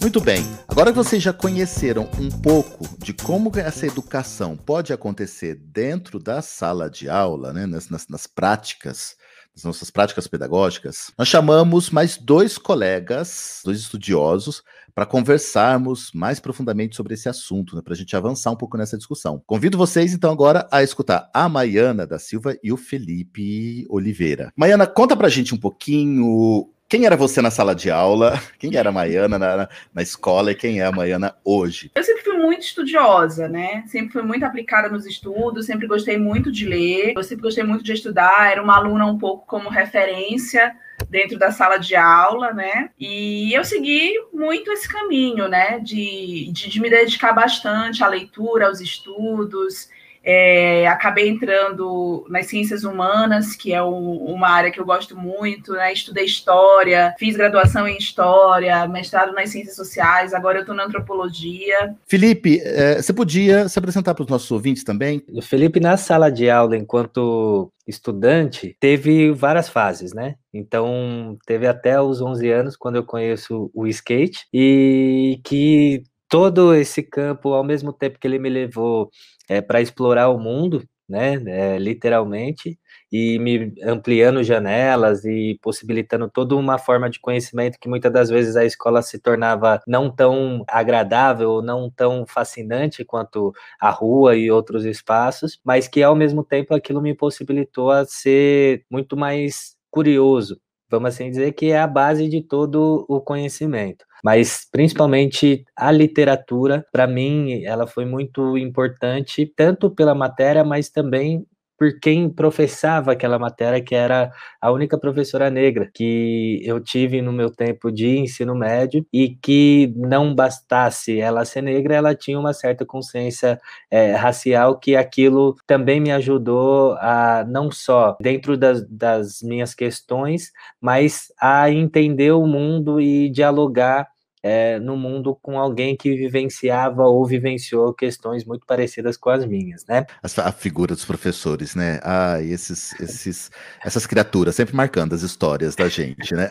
Muito 0.00 0.20
bem. 0.20 0.44
Agora 0.68 0.92
que 0.92 0.96
vocês 0.96 1.22
já 1.22 1.32
conheceram 1.32 2.08
um 2.18 2.30
pouco 2.30 2.86
de 2.98 3.12
como 3.12 3.50
essa 3.58 3.86
educação 3.86 4.56
pode 4.56 4.92
acontecer 4.92 5.54
dentro 5.56 6.18
da 6.18 6.42
sala 6.42 6.88
de 6.90 7.08
aula, 7.08 7.52
né, 7.52 7.66
nas, 7.66 7.88
nas, 7.88 8.08
nas 8.08 8.26
práticas, 8.26 9.16
das 9.54 9.64
nossas 9.64 9.90
práticas 9.90 10.26
pedagógicas, 10.26 11.10
nós 11.18 11.28
chamamos 11.28 11.90
mais 11.90 12.16
dois 12.16 12.56
colegas, 12.56 13.60
dois 13.64 13.78
estudiosos, 13.80 14.62
para 14.94 15.06
conversarmos 15.06 16.10
mais 16.14 16.40
profundamente 16.40 16.96
sobre 16.96 17.14
esse 17.14 17.28
assunto, 17.28 17.76
né, 17.76 17.82
para 17.82 17.94
a 17.94 17.96
gente 17.96 18.14
avançar 18.16 18.50
um 18.50 18.56
pouco 18.56 18.76
nessa 18.76 18.96
discussão. 18.96 19.42
Convido 19.46 19.78
vocês, 19.78 20.12
então, 20.12 20.30
agora 20.30 20.68
a 20.70 20.82
escutar 20.82 21.30
a 21.32 21.48
Maiana 21.48 22.06
da 22.06 22.18
Silva 22.18 22.56
e 22.62 22.72
o 22.72 22.76
Felipe 22.76 23.86
Oliveira. 23.88 24.52
Maiana, 24.56 24.86
conta 24.86 25.16
para 25.16 25.26
a 25.26 25.30
gente 25.30 25.54
um 25.54 25.58
pouquinho 25.58 26.70
quem 26.90 27.06
era 27.06 27.16
você 27.16 27.40
na 27.40 27.52
sala 27.52 27.72
de 27.72 27.88
aula? 27.88 28.36
Quem 28.58 28.76
era 28.76 28.88
a 28.88 28.92
Maiana 28.92 29.38
na, 29.38 29.68
na, 29.94 30.02
escola 30.02 30.50
e 30.50 30.56
quem 30.56 30.80
é 30.80 30.84
a 30.84 30.92
Maiana 30.92 31.34
hoje? 31.44 31.90
Eu 31.94 32.02
sempre 32.02 32.24
fui 32.24 32.36
muito 32.36 32.62
estudiosa, 32.62 33.48
né? 33.48 33.84
Sempre 33.86 34.12
fui 34.12 34.22
muito 34.22 34.44
aplicada 34.44 34.88
nos 34.88 35.06
estudos, 35.06 35.66
sempre 35.66 35.86
gostei 35.86 36.18
muito 36.18 36.50
de 36.50 36.66
ler, 36.66 37.14
eu 37.16 37.22
sempre 37.22 37.42
gostei 37.42 37.62
muito 37.62 37.84
de 37.84 37.92
estudar, 37.92 38.50
era 38.50 38.62
uma 38.62 38.76
aluna 38.76 39.06
um 39.06 39.16
pouco 39.16 39.46
como 39.46 39.70
referência 39.70 40.76
dentro 41.08 41.38
da 41.38 41.52
sala 41.52 41.78
de 41.78 41.94
aula, 41.94 42.52
né? 42.52 42.90
E 42.98 43.52
eu 43.54 43.64
segui 43.64 44.12
muito 44.32 44.70
esse 44.72 44.88
caminho, 44.88 45.48
né? 45.48 45.78
De, 45.78 46.50
de, 46.52 46.68
de 46.68 46.80
me 46.80 46.90
dedicar 46.90 47.32
bastante 47.32 48.02
à 48.02 48.08
leitura, 48.08 48.66
aos 48.66 48.80
estudos. 48.80 49.88
É, 50.22 50.86
acabei 50.86 51.28
entrando 51.28 52.26
nas 52.28 52.46
ciências 52.46 52.84
humanas, 52.84 53.56
que 53.56 53.72
é 53.72 53.82
um, 53.82 54.16
uma 54.16 54.48
área 54.48 54.70
que 54.70 54.78
eu 54.78 54.84
gosto 54.84 55.16
muito, 55.16 55.72
né? 55.72 55.92
Estudei 55.92 56.24
história, 56.24 57.14
fiz 57.18 57.36
graduação 57.36 57.88
em 57.88 57.96
história, 57.96 58.86
mestrado 58.86 59.32
nas 59.32 59.50
ciências 59.50 59.76
sociais, 59.76 60.34
agora 60.34 60.58
eu 60.58 60.62
estou 60.62 60.74
na 60.74 60.84
antropologia. 60.84 61.94
Felipe, 62.06 62.60
é, 62.62 63.00
você 63.00 63.12
podia 63.12 63.68
se 63.68 63.78
apresentar 63.78 64.14
para 64.14 64.24
os 64.24 64.28
nossos 64.28 64.50
ouvintes 64.50 64.84
também? 64.84 65.22
O 65.32 65.40
Felipe, 65.40 65.80
na 65.80 65.96
sala 65.96 66.30
de 66.30 66.50
aula, 66.50 66.76
enquanto 66.76 67.72
estudante, 67.86 68.76
teve 68.78 69.32
várias 69.32 69.68
fases, 69.68 70.14
né? 70.14 70.36
Então, 70.52 71.36
teve 71.46 71.66
até 71.66 72.00
os 72.00 72.20
11 72.20 72.50
anos, 72.50 72.76
quando 72.76 72.96
eu 72.96 73.04
conheço 73.04 73.70
o 73.74 73.86
skate, 73.86 74.46
e 74.52 75.40
que 75.44 76.02
todo 76.30 76.74
esse 76.74 77.02
campo, 77.02 77.54
ao 77.54 77.64
mesmo 77.64 77.92
tempo 77.92 78.18
que 78.20 78.28
ele 78.28 78.38
me 78.40 78.50
levou 78.50 79.10
é, 79.48 79.60
para 79.60 79.82
explorar 79.82 80.30
o 80.30 80.38
mundo, 80.38 80.84
né, 81.08 81.34
é, 81.46 81.78
literalmente, 81.78 82.78
e 83.12 83.38
me 83.40 83.74
ampliando 83.84 84.44
janelas 84.44 85.24
e 85.24 85.58
possibilitando 85.60 86.30
toda 86.30 86.54
uma 86.56 86.78
forma 86.78 87.10
de 87.10 87.18
conhecimento 87.20 87.78
que 87.80 87.88
muitas 87.88 88.12
das 88.12 88.30
vezes 88.30 88.56
a 88.56 88.64
escola 88.64 89.02
se 89.02 89.18
tornava 89.18 89.82
não 89.88 90.08
tão 90.14 90.64
agradável, 90.68 91.60
não 91.62 91.90
tão 91.90 92.24
fascinante 92.28 93.04
quanto 93.04 93.52
a 93.80 93.90
rua 93.90 94.36
e 94.36 94.50
outros 94.52 94.84
espaços, 94.84 95.58
mas 95.64 95.88
que 95.88 96.02
ao 96.02 96.14
mesmo 96.14 96.44
tempo 96.44 96.74
aquilo 96.74 97.02
me 97.02 97.14
possibilitou 97.14 97.90
a 97.90 98.04
ser 98.04 98.84
muito 98.90 99.16
mais 99.16 99.74
curioso, 99.90 100.60
vamos 100.88 101.08
assim 101.14 101.28
dizer 101.30 101.52
que 101.52 101.72
é 101.72 101.80
a 101.80 101.86
base 101.88 102.28
de 102.28 102.40
todo 102.42 103.04
o 103.08 103.20
conhecimento. 103.20 104.04
Mas 104.24 104.66
principalmente 104.70 105.64
a 105.76 105.90
literatura, 105.92 106.84
para 106.92 107.06
mim, 107.06 107.64
ela 107.64 107.86
foi 107.86 108.04
muito 108.04 108.56
importante, 108.58 109.46
tanto 109.56 109.90
pela 109.90 110.14
matéria, 110.14 110.64
mas 110.64 110.88
também 110.90 111.46
por 111.80 111.98
quem 111.98 112.28
professava 112.28 113.12
aquela 113.12 113.38
matéria, 113.38 113.82
que 113.82 113.94
era 113.94 114.30
a 114.60 114.70
única 114.70 114.98
professora 114.98 115.48
negra 115.48 115.90
que 115.94 116.60
eu 116.62 116.78
tive 116.78 117.22
no 117.22 117.32
meu 117.32 117.48
tempo 117.50 117.90
de 117.90 118.18
ensino 118.18 118.54
médio, 118.54 119.06
e 119.10 119.30
que 119.30 119.90
não 119.96 120.34
bastasse 120.34 121.18
ela 121.18 121.42
ser 121.46 121.62
negra, 121.62 121.94
ela 121.94 122.14
tinha 122.14 122.38
uma 122.38 122.52
certa 122.52 122.84
consciência 122.84 123.58
é, 123.90 124.12
racial, 124.12 124.78
que 124.78 124.94
aquilo 124.94 125.56
também 125.66 125.98
me 126.00 126.12
ajudou 126.12 126.92
a, 126.98 127.46
não 127.48 127.70
só 127.70 128.14
dentro 128.20 128.58
das, 128.58 128.86
das 128.86 129.40
minhas 129.42 129.74
questões, 129.74 130.52
mas 130.78 131.32
a 131.40 131.70
entender 131.70 132.32
o 132.32 132.46
mundo 132.46 133.00
e 133.00 133.30
dialogar 133.30 134.06
é, 134.42 134.78
no 134.78 134.96
mundo 134.96 135.36
com 135.40 135.58
alguém 135.58 135.96
que 135.96 136.14
vivenciava 136.14 137.02
ou 137.02 137.24
vivenciou 137.26 137.92
questões 137.92 138.44
muito 138.44 138.66
parecidas 138.66 139.16
com 139.16 139.30
as 139.30 139.44
minhas, 139.44 139.84
né? 139.86 140.06
A 140.22 140.52
figura 140.52 140.94
dos 140.94 141.04
professores, 141.04 141.74
né? 141.74 142.00
Ah, 142.02 142.40
esses, 142.42 142.98
esses, 143.00 143.50
essas 143.84 144.06
criaturas 144.06 144.54
sempre 144.54 144.74
marcando 144.74 145.14
as 145.14 145.22
histórias 145.22 145.74
da 145.74 145.88
gente, 145.88 146.34
né? 146.34 146.48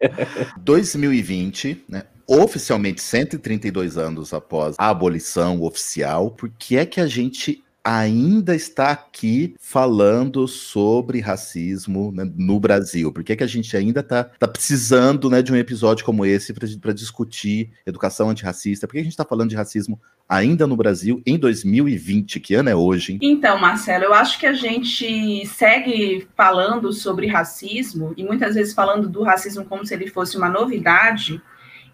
2020, 0.58 1.84
né? 1.88 2.04
Oficialmente 2.26 3.00
132 3.00 3.96
anos 3.96 4.34
após 4.34 4.74
a 4.78 4.88
abolição 4.88 5.62
oficial, 5.62 6.30
por 6.30 6.50
que 6.50 6.76
é 6.76 6.84
que 6.84 7.00
a 7.00 7.06
gente 7.06 7.62
ainda 7.86 8.52
está 8.52 8.90
aqui 8.90 9.54
falando 9.60 10.48
sobre 10.48 11.20
racismo 11.20 12.10
né, 12.10 12.28
no 12.36 12.58
Brasil? 12.58 13.12
Por 13.12 13.22
que, 13.22 13.32
é 13.32 13.36
que 13.36 13.44
a 13.44 13.46
gente 13.46 13.76
ainda 13.76 14.00
está 14.00 14.24
tá 14.24 14.48
precisando 14.48 15.30
né, 15.30 15.40
de 15.40 15.52
um 15.52 15.56
episódio 15.56 16.04
como 16.04 16.26
esse 16.26 16.52
para 16.52 16.92
discutir 16.92 17.70
educação 17.86 18.28
antirracista? 18.28 18.88
Por 18.88 18.94
que 18.94 18.98
a 18.98 19.04
gente 19.04 19.12
está 19.12 19.24
falando 19.24 19.50
de 19.50 19.56
racismo 19.56 20.00
ainda 20.28 20.66
no 20.66 20.76
Brasil 20.76 21.22
em 21.24 21.38
2020? 21.38 22.40
Que 22.40 22.54
ano 22.54 22.70
é 22.70 22.74
hoje? 22.74 23.12
Hein? 23.12 23.18
Então, 23.22 23.56
Marcelo, 23.56 24.02
eu 24.02 24.14
acho 24.14 24.40
que 24.40 24.46
a 24.46 24.52
gente 24.52 25.46
segue 25.46 26.26
falando 26.36 26.92
sobre 26.92 27.28
racismo 27.28 28.12
e 28.16 28.24
muitas 28.24 28.56
vezes 28.56 28.74
falando 28.74 29.08
do 29.08 29.22
racismo 29.22 29.64
como 29.64 29.86
se 29.86 29.94
ele 29.94 30.08
fosse 30.08 30.36
uma 30.36 30.48
novidade 30.48 31.40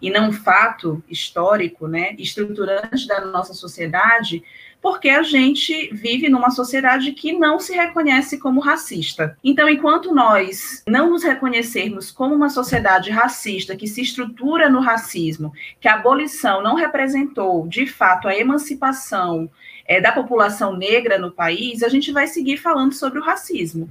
e 0.01 0.09
não 0.09 0.29
um 0.29 0.33
fato 0.33 1.01
histórico, 1.07 1.87
né, 1.87 2.13
estruturante 2.17 3.07
da 3.07 3.23
nossa 3.23 3.53
sociedade, 3.53 4.43
porque 4.83 5.07
a 5.07 5.23
gente 5.23 5.89
vive 5.93 6.27
numa 6.27 6.51
sociedade 6.51 7.13
que 7.13 7.31
não 7.31 7.57
se 7.57 7.73
reconhece 7.73 8.37
como 8.37 8.59
racista. 8.59 9.37
Então, 9.41 9.69
enquanto 9.69 10.13
nós 10.13 10.83
não 10.85 11.09
nos 11.09 11.23
reconhecermos 11.23 12.11
como 12.11 12.35
uma 12.35 12.49
sociedade 12.49 13.09
racista 13.09 13.77
que 13.77 13.87
se 13.87 14.01
estrutura 14.01 14.69
no 14.69 14.81
racismo, 14.81 15.53
que 15.79 15.87
a 15.87 15.93
abolição 15.93 16.61
não 16.61 16.75
representou, 16.75 17.65
de 17.65 17.87
fato, 17.87 18.27
a 18.27 18.35
emancipação 18.35 19.49
é, 19.87 20.01
da 20.01 20.11
população 20.11 20.75
negra 20.75 21.17
no 21.17 21.31
país, 21.31 21.81
a 21.81 21.87
gente 21.87 22.11
vai 22.11 22.27
seguir 22.27 22.57
falando 22.57 22.91
sobre 22.91 23.19
o 23.19 23.23
racismo. 23.23 23.89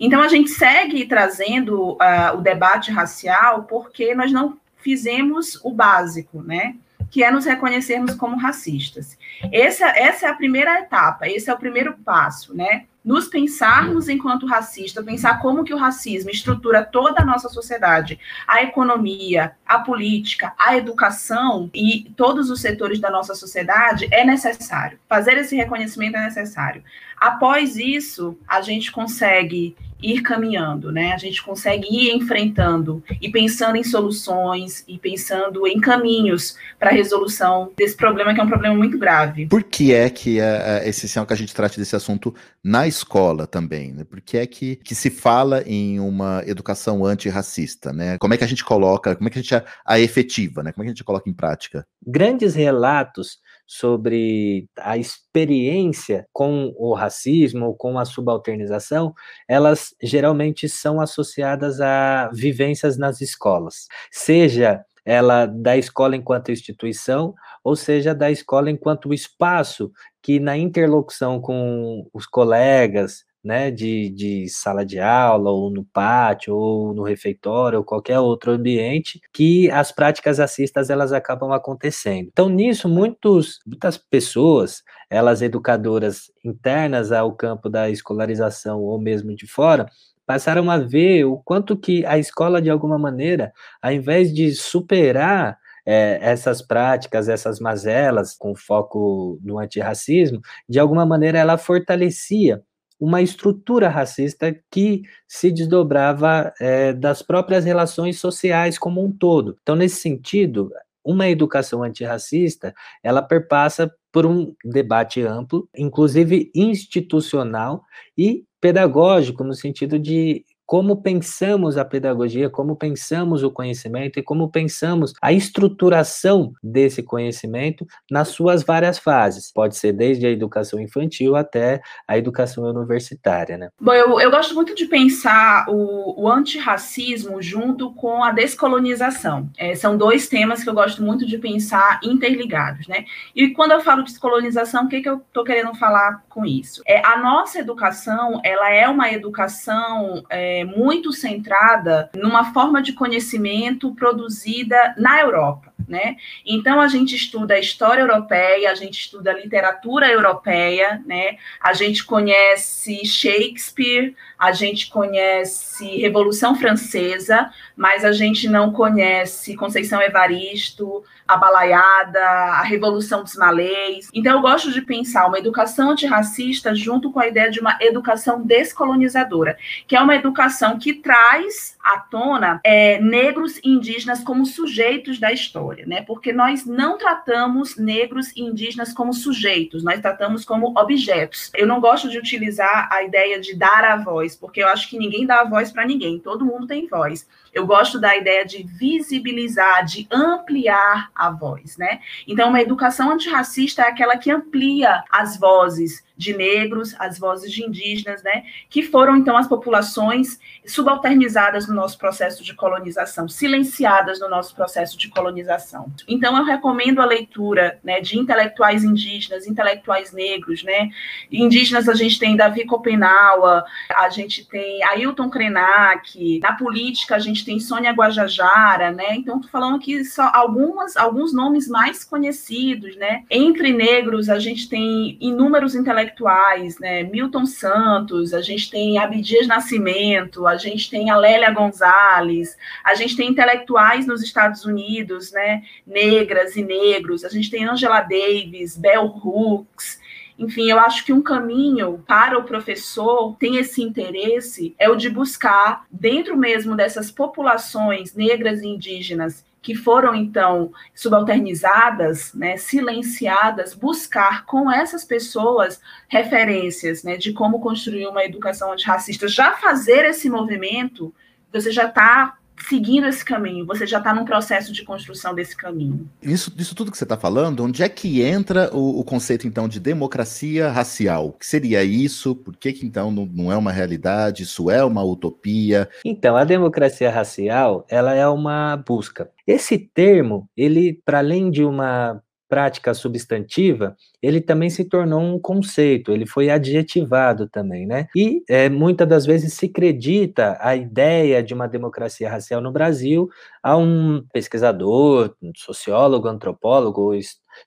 Então, 0.00 0.20
a 0.20 0.26
gente 0.26 0.50
segue 0.50 1.06
trazendo 1.06 1.92
uh, 1.92 2.36
o 2.36 2.40
debate 2.40 2.90
racial 2.90 3.62
porque 3.64 4.16
nós 4.16 4.32
não 4.32 4.58
fizemos 4.78 5.60
o 5.62 5.70
básico, 5.70 6.42
né? 6.42 6.74
Que 7.14 7.22
é 7.22 7.30
nos 7.30 7.44
reconhecermos 7.44 8.16
como 8.16 8.36
racistas. 8.36 9.16
Essa, 9.52 9.86
essa 9.90 10.26
é 10.26 10.28
a 10.28 10.34
primeira 10.34 10.80
etapa, 10.80 11.28
esse 11.28 11.48
é 11.48 11.54
o 11.54 11.56
primeiro 11.56 11.96
passo, 12.04 12.52
né? 12.52 12.86
Nos 13.04 13.28
pensarmos 13.28 14.08
enquanto 14.08 14.48
racista, 14.48 15.00
pensar 15.00 15.40
como 15.40 15.62
que 15.62 15.72
o 15.72 15.76
racismo 15.76 16.28
estrutura 16.28 16.82
toda 16.82 17.22
a 17.22 17.24
nossa 17.24 17.48
sociedade, 17.48 18.18
a 18.48 18.64
economia, 18.64 19.52
a 19.64 19.78
política, 19.78 20.54
a 20.58 20.76
educação 20.76 21.70
e 21.72 22.10
todos 22.16 22.50
os 22.50 22.60
setores 22.60 22.98
da 22.98 23.10
nossa 23.12 23.36
sociedade 23.36 24.08
é 24.10 24.24
necessário. 24.24 24.98
Fazer 25.08 25.38
esse 25.38 25.54
reconhecimento 25.54 26.16
é 26.16 26.24
necessário. 26.24 26.82
Após 27.16 27.76
isso, 27.76 28.36
a 28.48 28.60
gente 28.60 28.90
consegue 28.90 29.76
ir 30.04 30.20
caminhando, 30.20 30.92
né? 30.92 31.12
A 31.12 31.18
gente 31.18 31.42
consegue 31.42 31.86
ir 31.90 32.14
enfrentando 32.14 33.02
e 33.20 33.30
pensando 33.30 33.76
em 33.76 33.84
soluções 33.84 34.84
e 34.86 34.98
pensando 34.98 35.66
em 35.66 35.80
caminhos 35.80 36.56
para 36.78 36.90
a 36.90 36.92
resolução 36.92 37.72
desse 37.76 37.96
problema 37.96 38.34
que 38.34 38.40
é 38.40 38.42
um 38.42 38.48
problema 38.48 38.74
muito 38.74 38.98
grave. 38.98 39.46
Por 39.46 39.62
que 39.62 39.94
é 39.94 40.10
que 40.10 40.38
é, 40.38 40.82
é 40.84 40.88
essencial 40.88 41.26
que 41.26 41.32
a 41.32 41.36
gente 41.36 41.54
trate 41.54 41.78
desse 41.78 41.96
assunto 41.96 42.34
na 42.62 42.86
escola 42.86 43.46
também, 43.46 43.92
né? 43.92 44.04
Por 44.04 44.20
que 44.20 44.36
é 44.36 44.46
que, 44.46 44.76
que 44.76 44.94
se 44.94 45.10
fala 45.10 45.62
em 45.66 45.98
uma 46.00 46.42
educação 46.46 47.04
antirracista, 47.04 47.92
né? 47.92 48.18
Como 48.18 48.34
é 48.34 48.36
que 48.36 48.44
a 48.44 48.48
gente 48.48 48.64
coloca, 48.64 49.16
como 49.16 49.28
é 49.28 49.30
que 49.30 49.38
a 49.38 49.42
gente 49.42 49.54
a, 49.54 49.64
a 49.86 50.00
efetiva, 50.00 50.62
né? 50.62 50.72
Como 50.72 50.82
é 50.82 50.86
que 50.86 50.90
a 50.90 50.94
gente 50.94 51.04
coloca 51.04 51.28
em 51.28 51.34
prática? 51.34 51.86
Grandes 52.06 52.54
relatos 52.54 53.38
sobre 53.66 54.68
a 54.78 54.96
experiência 54.98 56.26
com 56.32 56.72
o 56.76 56.94
racismo 56.94 57.66
ou 57.66 57.74
com 57.74 57.98
a 57.98 58.04
subalternização, 58.04 59.14
elas 59.48 59.94
geralmente 60.02 60.68
são 60.68 61.00
associadas 61.00 61.80
a 61.80 62.30
vivências 62.32 62.98
nas 62.98 63.20
escolas, 63.20 63.86
seja 64.10 64.84
ela 65.04 65.46
da 65.46 65.76
escola 65.76 66.16
enquanto 66.16 66.50
instituição, 66.50 67.34
ou 67.62 67.76
seja, 67.76 68.14
da 68.14 68.30
escola 68.30 68.70
enquanto 68.70 69.12
espaço 69.12 69.92
que 70.22 70.40
na 70.40 70.56
interlocução 70.56 71.40
com 71.40 72.08
os 72.12 72.26
colegas, 72.26 73.24
né, 73.44 73.70
de, 73.70 74.08
de 74.10 74.48
sala 74.48 74.84
de 74.84 74.98
aula, 74.98 75.50
ou 75.50 75.70
no 75.70 75.84
pátio, 75.84 76.56
ou 76.56 76.94
no 76.94 77.02
refeitório, 77.02 77.78
ou 77.78 77.84
qualquer 77.84 78.18
outro 78.18 78.52
ambiente, 78.52 79.20
que 79.32 79.70
as 79.70 79.92
práticas 79.92 80.38
racistas 80.38 80.88
elas 80.88 81.12
acabam 81.12 81.52
acontecendo. 81.52 82.28
Então, 82.32 82.48
nisso, 82.48 82.88
muitos, 82.88 83.58
muitas 83.66 83.98
pessoas, 83.98 84.82
elas 85.10 85.42
educadoras 85.42 86.32
internas 86.44 87.12
ao 87.12 87.34
campo 87.34 87.68
da 87.68 87.90
escolarização, 87.90 88.80
ou 88.80 88.98
mesmo 89.00 89.34
de 89.36 89.46
fora, 89.46 89.86
passaram 90.26 90.70
a 90.70 90.78
ver 90.78 91.24
o 91.24 91.36
quanto 91.36 91.76
que 91.76 92.04
a 92.06 92.18
escola, 92.18 92.62
de 92.62 92.70
alguma 92.70 92.98
maneira, 92.98 93.52
ao 93.82 93.92
invés 93.92 94.32
de 94.32 94.52
superar 94.54 95.58
é, 95.86 96.18
essas 96.22 96.62
práticas, 96.62 97.28
essas 97.28 97.60
mazelas, 97.60 98.34
com 98.34 98.54
foco 98.54 99.38
no 99.42 99.58
antirracismo, 99.58 100.40
de 100.68 100.78
alguma 100.78 101.04
maneira 101.04 101.38
ela 101.38 101.58
fortalecia 101.58 102.62
uma 102.98 103.20
estrutura 103.20 103.88
racista 103.88 104.56
que 104.70 105.02
se 105.28 105.50
desdobrava 105.50 106.52
é, 106.60 106.92
das 106.92 107.22
próprias 107.22 107.64
relações 107.64 108.18
sociais 108.18 108.78
como 108.78 109.04
um 109.04 109.10
todo. 109.10 109.58
Então, 109.62 109.76
nesse 109.76 109.96
sentido, 109.96 110.70
uma 111.04 111.28
educação 111.28 111.82
antirracista, 111.82 112.74
ela 113.02 113.20
perpassa 113.20 113.92
por 114.10 114.24
um 114.24 114.54
debate 114.64 115.20
amplo, 115.22 115.68
inclusive 115.76 116.50
institucional 116.54 117.82
e 118.16 118.44
pedagógico, 118.60 119.44
no 119.44 119.52
sentido 119.54 119.98
de 119.98 120.44
como 120.66 121.02
pensamos 121.02 121.76
a 121.76 121.84
pedagogia, 121.84 122.48
como 122.48 122.74
pensamos 122.74 123.42
o 123.42 123.50
conhecimento 123.50 124.18
e 124.18 124.22
como 124.22 124.50
pensamos 124.50 125.12
a 125.20 125.32
estruturação 125.32 126.52
desse 126.62 127.02
conhecimento 127.02 127.86
nas 128.10 128.28
suas 128.28 128.62
várias 128.62 128.98
fases. 128.98 129.52
Pode 129.52 129.76
ser 129.76 129.92
desde 129.92 130.26
a 130.26 130.30
educação 130.30 130.80
infantil 130.80 131.36
até 131.36 131.82
a 132.08 132.16
educação 132.16 132.64
universitária, 132.64 133.58
né? 133.58 133.68
Bom, 133.80 133.92
eu, 133.92 134.18
eu 134.20 134.30
gosto 134.30 134.54
muito 134.54 134.74
de 134.74 134.86
pensar 134.86 135.66
o, 135.68 136.22
o 136.22 136.28
antirracismo 136.28 137.42
junto 137.42 137.92
com 137.94 138.24
a 138.24 138.30
descolonização. 138.30 139.50
É, 139.58 139.74
são 139.74 139.96
dois 139.96 140.28
temas 140.28 140.64
que 140.64 140.70
eu 140.70 140.74
gosto 140.74 141.02
muito 141.02 141.26
de 141.26 141.36
pensar 141.36 142.00
interligados, 142.02 142.88
né? 142.88 143.04
E 143.34 143.50
quando 143.50 143.72
eu 143.72 143.80
falo 143.80 144.02
descolonização, 144.02 144.84
o 144.84 144.88
que, 144.88 145.02
que 145.02 145.08
eu 145.08 145.16
estou 145.16 145.44
querendo 145.44 145.74
falar 145.74 146.24
com 146.28 146.46
isso? 146.46 146.82
É, 146.86 147.04
a 147.04 147.18
nossa 147.18 147.58
educação, 147.58 148.40
ela 148.42 148.70
é 148.70 148.88
uma 148.88 149.12
educação... 149.12 150.24
É, 150.30 150.53
muito 150.62 151.10
centrada 151.12 152.10
numa 152.14 152.52
forma 152.52 152.82
de 152.82 152.92
conhecimento 152.92 153.94
produzida 153.94 154.94
na 154.98 155.20
Europa. 155.20 155.73
Né? 155.88 156.16
Então 156.46 156.80
a 156.80 156.88
gente 156.88 157.14
estuda 157.14 157.54
a 157.54 157.58
história 157.58 158.00
europeia, 158.00 158.70
a 158.70 158.74
gente 158.74 159.00
estuda 159.00 159.30
a 159.30 159.34
literatura 159.34 160.08
europeia, 160.08 161.02
né? 161.06 161.36
A 161.60 161.72
gente 161.72 162.04
conhece 162.04 163.04
Shakespeare, 163.04 164.14
a 164.38 164.52
gente 164.52 164.88
conhece 164.88 165.84
Revolução 165.98 166.54
Francesa, 166.54 167.50
mas 167.76 168.04
a 168.04 168.12
gente 168.12 168.48
não 168.48 168.72
conhece 168.72 169.56
Conceição 169.56 170.00
Evaristo, 170.00 171.04
a 171.26 171.36
Balaiada, 171.36 172.20
a 172.20 172.62
Revolução 172.62 173.22
dos 173.22 173.34
Malês. 173.36 174.08
Então 174.12 174.34
eu 174.34 174.42
gosto 174.42 174.70
de 174.70 174.82
pensar 174.82 175.26
uma 175.26 175.38
educação 175.38 175.90
antirracista 175.90 176.74
junto 176.74 177.10
com 177.10 177.20
a 177.20 177.26
ideia 177.26 177.50
de 177.50 177.60
uma 177.60 177.78
educação 177.80 178.42
descolonizadora, 178.42 179.56
que 179.86 179.96
é 179.96 180.00
uma 180.00 180.14
educação 180.14 180.78
que 180.78 180.94
traz 180.94 181.76
à 181.82 181.98
tona 181.98 182.60
é, 182.62 183.00
negros 183.00 183.58
e 183.58 183.70
indígenas 183.70 184.22
como 184.22 184.44
sujeitos 184.44 185.18
da 185.18 185.32
história, 185.32 185.63
né? 185.86 186.02
Porque 186.02 186.32
nós 186.32 186.66
não 186.66 186.98
tratamos 186.98 187.76
negros 187.76 188.30
e 188.36 188.42
indígenas 188.42 188.92
como 188.92 189.12
sujeitos, 189.12 189.82
nós 189.82 190.00
tratamos 190.00 190.44
como 190.44 190.78
objetos. 190.78 191.50
Eu 191.54 191.66
não 191.66 191.80
gosto 191.80 192.08
de 192.08 192.18
utilizar 192.18 192.88
a 192.92 193.02
ideia 193.02 193.40
de 193.40 193.54
dar 193.54 193.84
a 193.84 193.96
voz, 193.96 194.36
porque 194.36 194.62
eu 194.62 194.68
acho 194.68 194.88
que 194.88 194.98
ninguém 194.98 195.26
dá 195.26 195.40
a 195.40 195.48
voz 195.48 195.70
para 195.72 195.86
ninguém, 195.86 196.18
todo 196.18 196.44
mundo 196.44 196.66
tem 196.66 196.86
voz. 196.86 197.26
Eu 197.52 197.66
gosto 197.66 198.00
da 198.00 198.16
ideia 198.16 198.44
de 198.44 198.64
visibilizar, 198.64 199.84
de 199.84 200.08
ampliar 200.10 201.10
a 201.14 201.30
voz, 201.30 201.76
né? 201.76 202.00
Então, 202.26 202.48
uma 202.48 202.60
educação 202.60 203.10
antirracista 203.10 203.82
é 203.82 203.88
aquela 203.88 204.16
que 204.16 204.30
amplia 204.30 205.04
as 205.08 205.38
vozes 205.38 206.02
de 206.16 206.36
negros, 206.36 206.94
as 206.98 207.18
vozes 207.18 207.50
de 207.50 207.64
indígenas, 207.64 208.22
né, 208.22 208.44
que 208.70 208.82
foram 208.82 209.16
então 209.16 209.36
as 209.36 209.48
populações 209.48 210.38
subalternizadas 210.64 211.66
no 211.66 211.74
nosso 211.74 211.98
processo 211.98 212.42
de 212.44 212.54
colonização, 212.54 213.28
silenciadas 213.28 214.20
no 214.20 214.28
nosso 214.28 214.54
processo 214.54 214.96
de 214.96 215.08
colonização. 215.08 215.92
Então 216.06 216.36
eu 216.36 216.44
recomendo 216.44 217.00
a 217.00 217.04
leitura, 217.04 217.78
né, 217.82 218.00
de 218.00 218.18
intelectuais 218.18 218.84
indígenas, 218.84 219.46
intelectuais 219.46 220.12
negros, 220.12 220.62
né? 220.62 220.90
Indígenas 221.30 221.88
a 221.88 221.94
gente 221.94 222.18
tem 222.18 222.36
Davi 222.36 222.64
Copenaua, 222.64 223.64
a 223.96 224.08
gente 224.08 224.46
tem 224.48 224.82
Ailton 224.84 225.28
Krenak, 225.28 226.38
na 226.40 226.52
política 226.52 227.16
a 227.16 227.18
gente 227.18 227.44
tem 227.44 227.58
Sônia 227.58 227.92
Guajajara, 227.92 228.92
né? 228.92 229.16
Então 229.16 229.40
tô 229.40 229.48
falando 229.48 229.76
aqui 229.76 230.04
só 230.04 230.30
algumas 230.32 230.96
alguns 230.96 231.32
nomes 231.32 231.68
mais 231.68 232.04
conhecidos, 232.04 232.96
né? 232.96 233.24
Entre 233.28 233.72
negros 233.72 234.28
a 234.28 234.38
gente 234.38 234.68
tem 234.68 235.16
inúmeros 235.20 235.74
intelectuais 235.74 236.03
intelectuais, 236.04 236.78
né? 236.78 237.02
Milton 237.02 237.46
Santos, 237.46 238.34
a 238.34 238.40
gente 238.40 238.70
tem 238.70 238.98
Abdias 238.98 239.46
Nascimento, 239.46 240.46
a 240.46 240.56
gente 240.56 240.90
tem 240.90 241.10
a 241.10 241.16
Lélia 241.16 241.50
Gonzalez, 241.50 242.56
a 242.84 242.94
gente 242.94 243.16
tem 243.16 243.30
intelectuais 243.30 244.06
nos 244.06 244.22
Estados 244.22 244.64
Unidos, 244.64 245.32
né? 245.32 245.62
Negras 245.86 246.56
e 246.56 246.62
negros, 246.62 247.24
a 247.24 247.28
gente 247.28 247.50
tem 247.50 247.64
Angela 247.64 248.00
Davis, 248.00 248.76
Bell 248.76 249.06
Hooks, 249.06 250.02
enfim, 250.36 250.68
eu 250.68 250.80
acho 250.80 251.04
que 251.04 251.12
um 251.12 251.22
caminho 251.22 252.02
para 252.06 252.36
o 252.36 252.42
professor 252.42 253.36
tem 253.38 253.56
esse 253.56 253.80
interesse 253.80 254.74
é 254.78 254.88
o 254.88 254.96
de 254.96 255.08
buscar 255.08 255.86
dentro 255.88 256.36
mesmo 256.36 256.74
dessas 256.74 257.08
populações 257.10 258.14
negras 258.14 258.60
e 258.60 258.66
indígenas 258.66 259.44
que 259.64 259.74
foram 259.74 260.14
então 260.14 260.70
subalternizadas, 260.94 262.34
né, 262.34 262.58
silenciadas, 262.58 263.72
buscar 263.72 264.44
com 264.44 264.70
essas 264.70 265.06
pessoas 265.06 265.80
referências, 266.06 267.02
né, 267.02 267.16
de 267.16 267.32
como 267.32 267.58
construir 267.60 268.06
uma 268.06 268.22
educação 268.22 268.70
antirracista. 268.70 269.26
Já 269.26 269.54
fazer 269.54 270.04
esse 270.04 270.28
movimento, 270.28 271.14
você 271.50 271.72
já 271.72 271.86
está 271.86 272.36
seguindo 272.68 273.06
esse 273.06 273.24
caminho, 273.24 273.66
você 273.66 273.86
já 273.86 273.98
está 273.98 274.14
num 274.14 274.24
processo 274.24 274.72
de 274.72 274.84
construção 274.84 275.34
desse 275.34 275.56
caminho. 275.56 276.08
Isso, 276.22 276.52
isso 276.56 276.74
tudo 276.74 276.90
que 276.90 276.98
você 276.98 277.04
está 277.04 277.16
falando, 277.16 277.64
onde 277.64 277.82
é 277.82 277.88
que 277.88 278.22
entra 278.22 278.70
o, 278.72 279.00
o, 279.00 279.04
conceito, 279.04 279.46
então, 279.46 279.68
de 279.68 279.80
democracia 279.80 280.70
racial? 280.70 281.28
O 281.28 281.32
que 281.32 281.46
seria 281.46 281.82
isso? 281.82 282.34
Por 282.34 282.56
que, 282.56 282.72
que 282.72 282.86
então, 282.86 283.10
não, 283.10 283.26
não 283.26 283.52
é 283.52 283.56
uma 283.56 283.72
realidade? 283.72 284.42
Isso 284.42 284.70
é 284.70 284.84
uma 284.84 285.02
utopia? 285.02 285.88
Então, 286.04 286.36
a 286.36 286.44
democracia 286.44 287.10
racial, 287.10 287.84
ela 287.88 288.14
é 288.14 288.26
uma 288.26 288.76
busca. 288.76 289.30
Esse 289.46 289.78
termo, 289.78 290.48
ele, 290.56 291.00
para 291.04 291.18
além 291.18 291.50
de 291.50 291.64
uma 291.64 292.22
prática 292.54 292.94
substantiva, 292.94 293.96
ele 294.22 294.40
também 294.40 294.70
se 294.70 294.84
tornou 294.84 295.20
um 295.20 295.40
conceito, 295.40 296.12
ele 296.12 296.24
foi 296.24 296.50
adjetivado 296.50 297.48
também, 297.48 297.84
né? 297.84 298.06
E 298.14 298.44
é, 298.48 298.68
muitas 298.68 299.08
das 299.08 299.26
vezes 299.26 299.54
se 299.54 299.66
acredita 299.66 300.56
a 300.60 300.76
ideia 300.76 301.42
de 301.42 301.52
uma 301.52 301.66
democracia 301.66 302.30
racial 302.30 302.60
no 302.60 302.70
Brasil 302.70 303.28
a 303.60 303.76
um 303.76 304.24
pesquisador, 304.32 305.34
sociólogo, 305.56 306.28
antropólogo, 306.28 307.10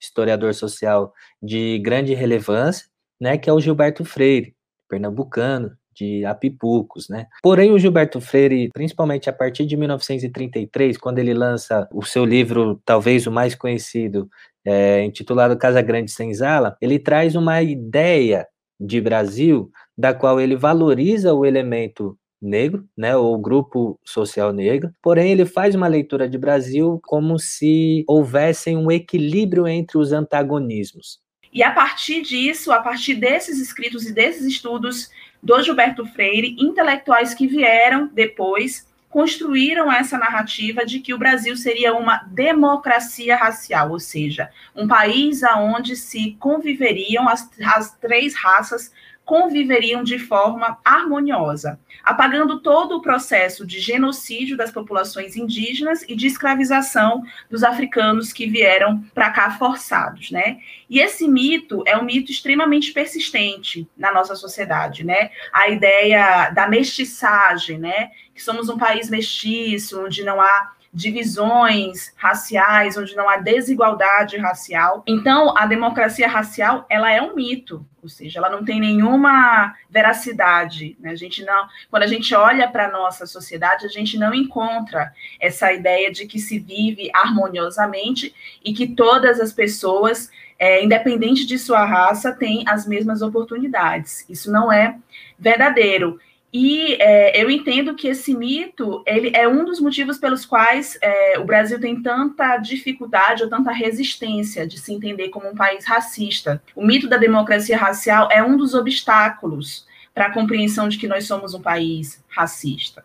historiador 0.01 0.53
social 0.53 1.11
de 1.43 1.79
grande 1.79 2.13
relevância, 2.13 2.85
né, 3.19 3.37
que 3.37 3.49
é 3.49 3.53
o 3.53 3.59
Gilberto 3.59 4.05
Freire, 4.05 4.55
pernambucano, 4.87 5.75
de 5.97 6.23
Apipucos, 6.25 7.09
né? 7.09 7.25
Porém, 7.41 7.71
o 7.71 7.79
Gilberto 7.79 8.21
Freire, 8.21 8.69
principalmente 8.71 9.29
a 9.29 9.33
partir 9.33 9.65
de 9.65 9.75
1933, 9.75 10.95
quando 10.97 11.17
ele 11.17 11.33
lança 11.33 11.89
o 11.91 12.03
seu 12.03 12.23
livro, 12.23 12.79
talvez 12.85 13.25
o 13.25 13.31
mais 13.31 13.55
conhecido, 13.55 14.29
é, 14.67 15.01
intitulado 15.05 15.57
Casa 15.57 15.81
Grande 15.81 16.11
Senzala, 16.11 16.75
ele 16.81 16.99
traz 16.99 17.35
uma 17.35 17.61
ideia 17.61 18.45
de 18.77 18.99
Brasil 18.99 19.71
da 19.97 20.13
qual 20.13 20.41
ele 20.41 20.57
valoriza 20.57 21.33
o 21.33 21.45
elemento 21.45 22.17
negro, 22.39 22.85
né, 22.95 23.15
ou 23.15 23.39
grupo 23.39 23.97
social 24.05 24.51
negro, 24.51 24.91
porém 25.01 25.31
ele 25.31 25.45
faz 25.45 25.73
uma 25.73 25.87
leitura 25.87 26.29
de 26.29 26.37
Brasil 26.37 26.99
como 27.03 27.39
se 27.39 28.03
houvesse 28.07 28.75
um 28.75 28.91
equilíbrio 28.91 29.67
entre 29.67 29.97
os 29.97 30.11
antagonismos. 30.11 31.19
E 31.51 31.63
a 31.63 31.71
partir 31.71 32.21
disso, 32.21 32.71
a 32.71 32.81
partir 32.81 33.15
desses 33.15 33.59
escritos 33.59 34.05
e 34.05 34.13
desses 34.13 34.45
estudos 34.45 35.09
do 35.41 35.63
Gilberto 35.63 36.05
Freire, 36.05 36.55
intelectuais 36.59 37.33
que 37.33 37.47
vieram 37.47 38.11
depois 38.13 38.86
construíram 39.09 39.91
essa 39.91 40.17
narrativa 40.17 40.85
de 40.85 40.99
que 40.99 41.13
o 41.13 41.17
Brasil 41.17 41.55
seria 41.55 41.93
uma 41.93 42.17
democracia 42.27 43.35
racial, 43.35 43.91
ou 43.91 43.99
seja, 43.99 44.49
um 44.75 44.87
país 44.87 45.41
onde 45.43 45.95
se 45.95 46.35
conviveriam 46.39 47.27
as, 47.27 47.49
as 47.75 47.95
três 47.95 48.35
raças 48.35 48.91
conviveriam 49.27 50.05
de 50.05 50.17
forma 50.17 50.79
harmoniosa, 50.85 51.77
apagando 52.01 52.61
todo 52.61 52.95
o 52.95 53.01
processo 53.01 53.67
de 53.67 53.77
genocídio 53.77 54.55
das 54.55 54.71
populações 54.71 55.35
indígenas 55.35 56.01
e 56.07 56.15
de 56.15 56.27
escravização 56.27 57.21
dos 57.49 57.61
africanos 57.61 58.31
que 58.31 58.47
vieram 58.47 59.03
para 59.13 59.29
cá 59.29 59.51
forçados, 59.51 60.31
né? 60.31 60.59
E 60.89 61.01
esse 61.01 61.27
mito 61.27 61.83
é 61.85 61.97
um 61.97 62.05
mito 62.05 62.31
extremamente 62.31 62.93
persistente 62.93 63.85
na 63.97 64.13
nossa 64.13 64.33
sociedade, 64.33 65.03
né? 65.03 65.29
A 65.51 65.67
ideia 65.67 66.49
da 66.51 66.65
mestiçagem, 66.65 67.77
né? 67.77 68.11
Que 68.33 68.41
somos 68.41 68.69
um 68.69 68.77
país 68.77 69.09
mestiço, 69.09 70.05
onde 70.05 70.23
não 70.23 70.39
há 70.39 70.71
divisões 70.93 72.13
raciais, 72.15 72.97
onde 72.97 73.15
não 73.15 73.29
há 73.29 73.37
desigualdade 73.37 74.37
racial. 74.37 75.03
Então, 75.05 75.55
a 75.57 75.65
democracia 75.65 76.27
racial, 76.27 76.85
ela 76.89 77.11
é 77.11 77.21
um 77.21 77.35
mito, 77.35 77.85
ou 78.01 78.09
seja, 78.09 78.39
ela 78.39 78.49
não 78.49 78.63
tem 78.63 78.79
nenhuma 78.79 79.75
veracidade. 79.89 80.95
Né? 80.99 81.11
A 81.11 81.15
gente 81.15 81.43
não, 81.43 81.67
quando 81.91 82.03
a 82.03 82.07
gente 82.07 82.33
olha 82.33 82.67
para 82.67 82.87
a 82.87 82.91
nossa 82.91 83.25
sociedade, 83.25 83.85
a 83.85 83.89
gente 83.89 84.17
não 84.17 84.33
encontra 84.33 85.11
essa 85.39 85.71
ideia 85.73 86.11
de 86.11 86.25
que 86.25 86.39
se 86.39 86.57
vive 86.57 87.11
harmoniosamente 87.13 88.33
e 88.63 88.73
que 88.73 88.87
todas 88.87 89.39
as 89.39 89.51
pessoas, 89.51 90.31
é, 90.57 90.83
independente 90.83 91.45
de 91.45 91.59
sua 91.59 91.85
raça, 91.85 92.31
têm 92.31 92.63
as 92.67 92.87
mesmas 92.87 93.21
oportunidades. 93.21 94.25
Isso 94.29 94.51
não 94.51 94.71
é 94.71 94.97
verdadeiro. 95.37 96.19
E 96.51 96.93
é, 96.93 97.41
eu 97.41 97.49
entendo 97.49 97.93
que 97.93 98.07
esse 98.07 98.33
mito 98.33 99.03
ele 99.05 99.31
é 99.35 99.47
um 99.47 99.65
dos 99.65 99.81
motivos 99.81 100.17
pelos 100.17 100.45
quais 100.45 100.97
é, 101.01 101.37
o 101.37 101.45
Brasil 101.45 101.79
tem 101.79 102.01
tanta 102.01 102.57
dificuldade 102.57 103.43
ou 103.43 103.49
tanta 103.49 103.71
resistência 103.71 104.65
de 104.65 104.79
se 104.79 104.93
entender 104.93 105.29
como 105.29 105.49
um 105.49 105.55
país 105.55 105.85
racista. 105.85 106.61
O 106.75 106.85
mito 106.85 107.07
da 107.07 107.17
democracia 107.17 107.77
racial 107.77 108.29
é 108.31 108.41
um 108.41 108.55
dos 108.55 108.73
obstáculos 108.73 109.85
para 110.13 110.27
a 110.27 110.33
compreensão 110.33 110.87
de 110.87 110.97
que 110.97 111.07
nós 111.07 111.25
somos 111.25 111.53
um 111.53 111.61
país 111.61 112.23
racista. 112.29 113.03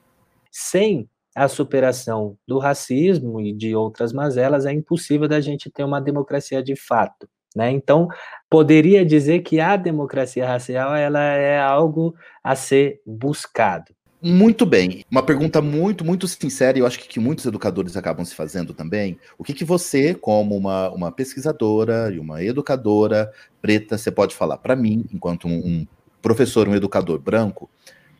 Sem 0.50 1.09
a 1.35 1.48
superação 1.48 2.37
do 2.46 2.59
racismo 2.59 3.40
e 3.40 3.52
de 3.52 3.74
outras 3.74 4.12
mazelas, 4.12 4.66
é 4.66 4.72
impossível 4.72 5.26
da 5.26 5.40
gente 5.40 5.70
ter 5.70 5.83
uma 5.83 6.00
democracia 6.00 6.62
de 6.62 6.76
fato. 6.76 7.28
Né? 7.55 7.71
Então, 7.71 8.09
poderia 8.49 9.05
dizer 9.05 9.41
que 9.41 9.61
a 9.61 9.77
democracia 9.77 10.47
racial 10.47 10.95
ela 10.95 11.21
é 11.21 11.61
algo 11.61 12.15
a 12.43 12.55
ser 12.55 13.01
buscado. 13.07 13.93
Muito 14.25 14.65
bem. 14.65 15.05
Uma 15.11 15.25
pergunta 15.25 15.61
muito, 15.61 16.05
muito 16.05 16.29
sincera, 16.29 16.79
e 16.79 16.81
eu 16.81 16.87
acho 16.87 16.97
que, 16.97 17.09
que 17.09 17.19
muitos 17.19 17.45
educadores 17.45 17.97
acabam 17.97 18.25
se 18.25 18.37
fazendo 18.37 18.73
também. 18.73 19.19
O 19.37 19.43
que, 19.43 19.53
que 19.53 19.65
você, 19.65 20.15
como 20.15 20.57
uma, 20.57 20.91
uma 20.91 21.11
pesquisadora 21.11 22.09
e 22.15 22.21
uma 22.21 22.41
educadora 22.41 23.33
preta, 23.61 23.99
você 23.99 24.12
pode 24.12 24.37
falar 24.37 24.59
para 24.59 24.77
mim, 24.77 25.05
enquanto 25.12 25.49
um, 25.49 25.59
um, 25.59 25.87
professor, 26.23 26.69
um 26.69 26.75
educador 26.77 27.19
branco, 27.19 27.69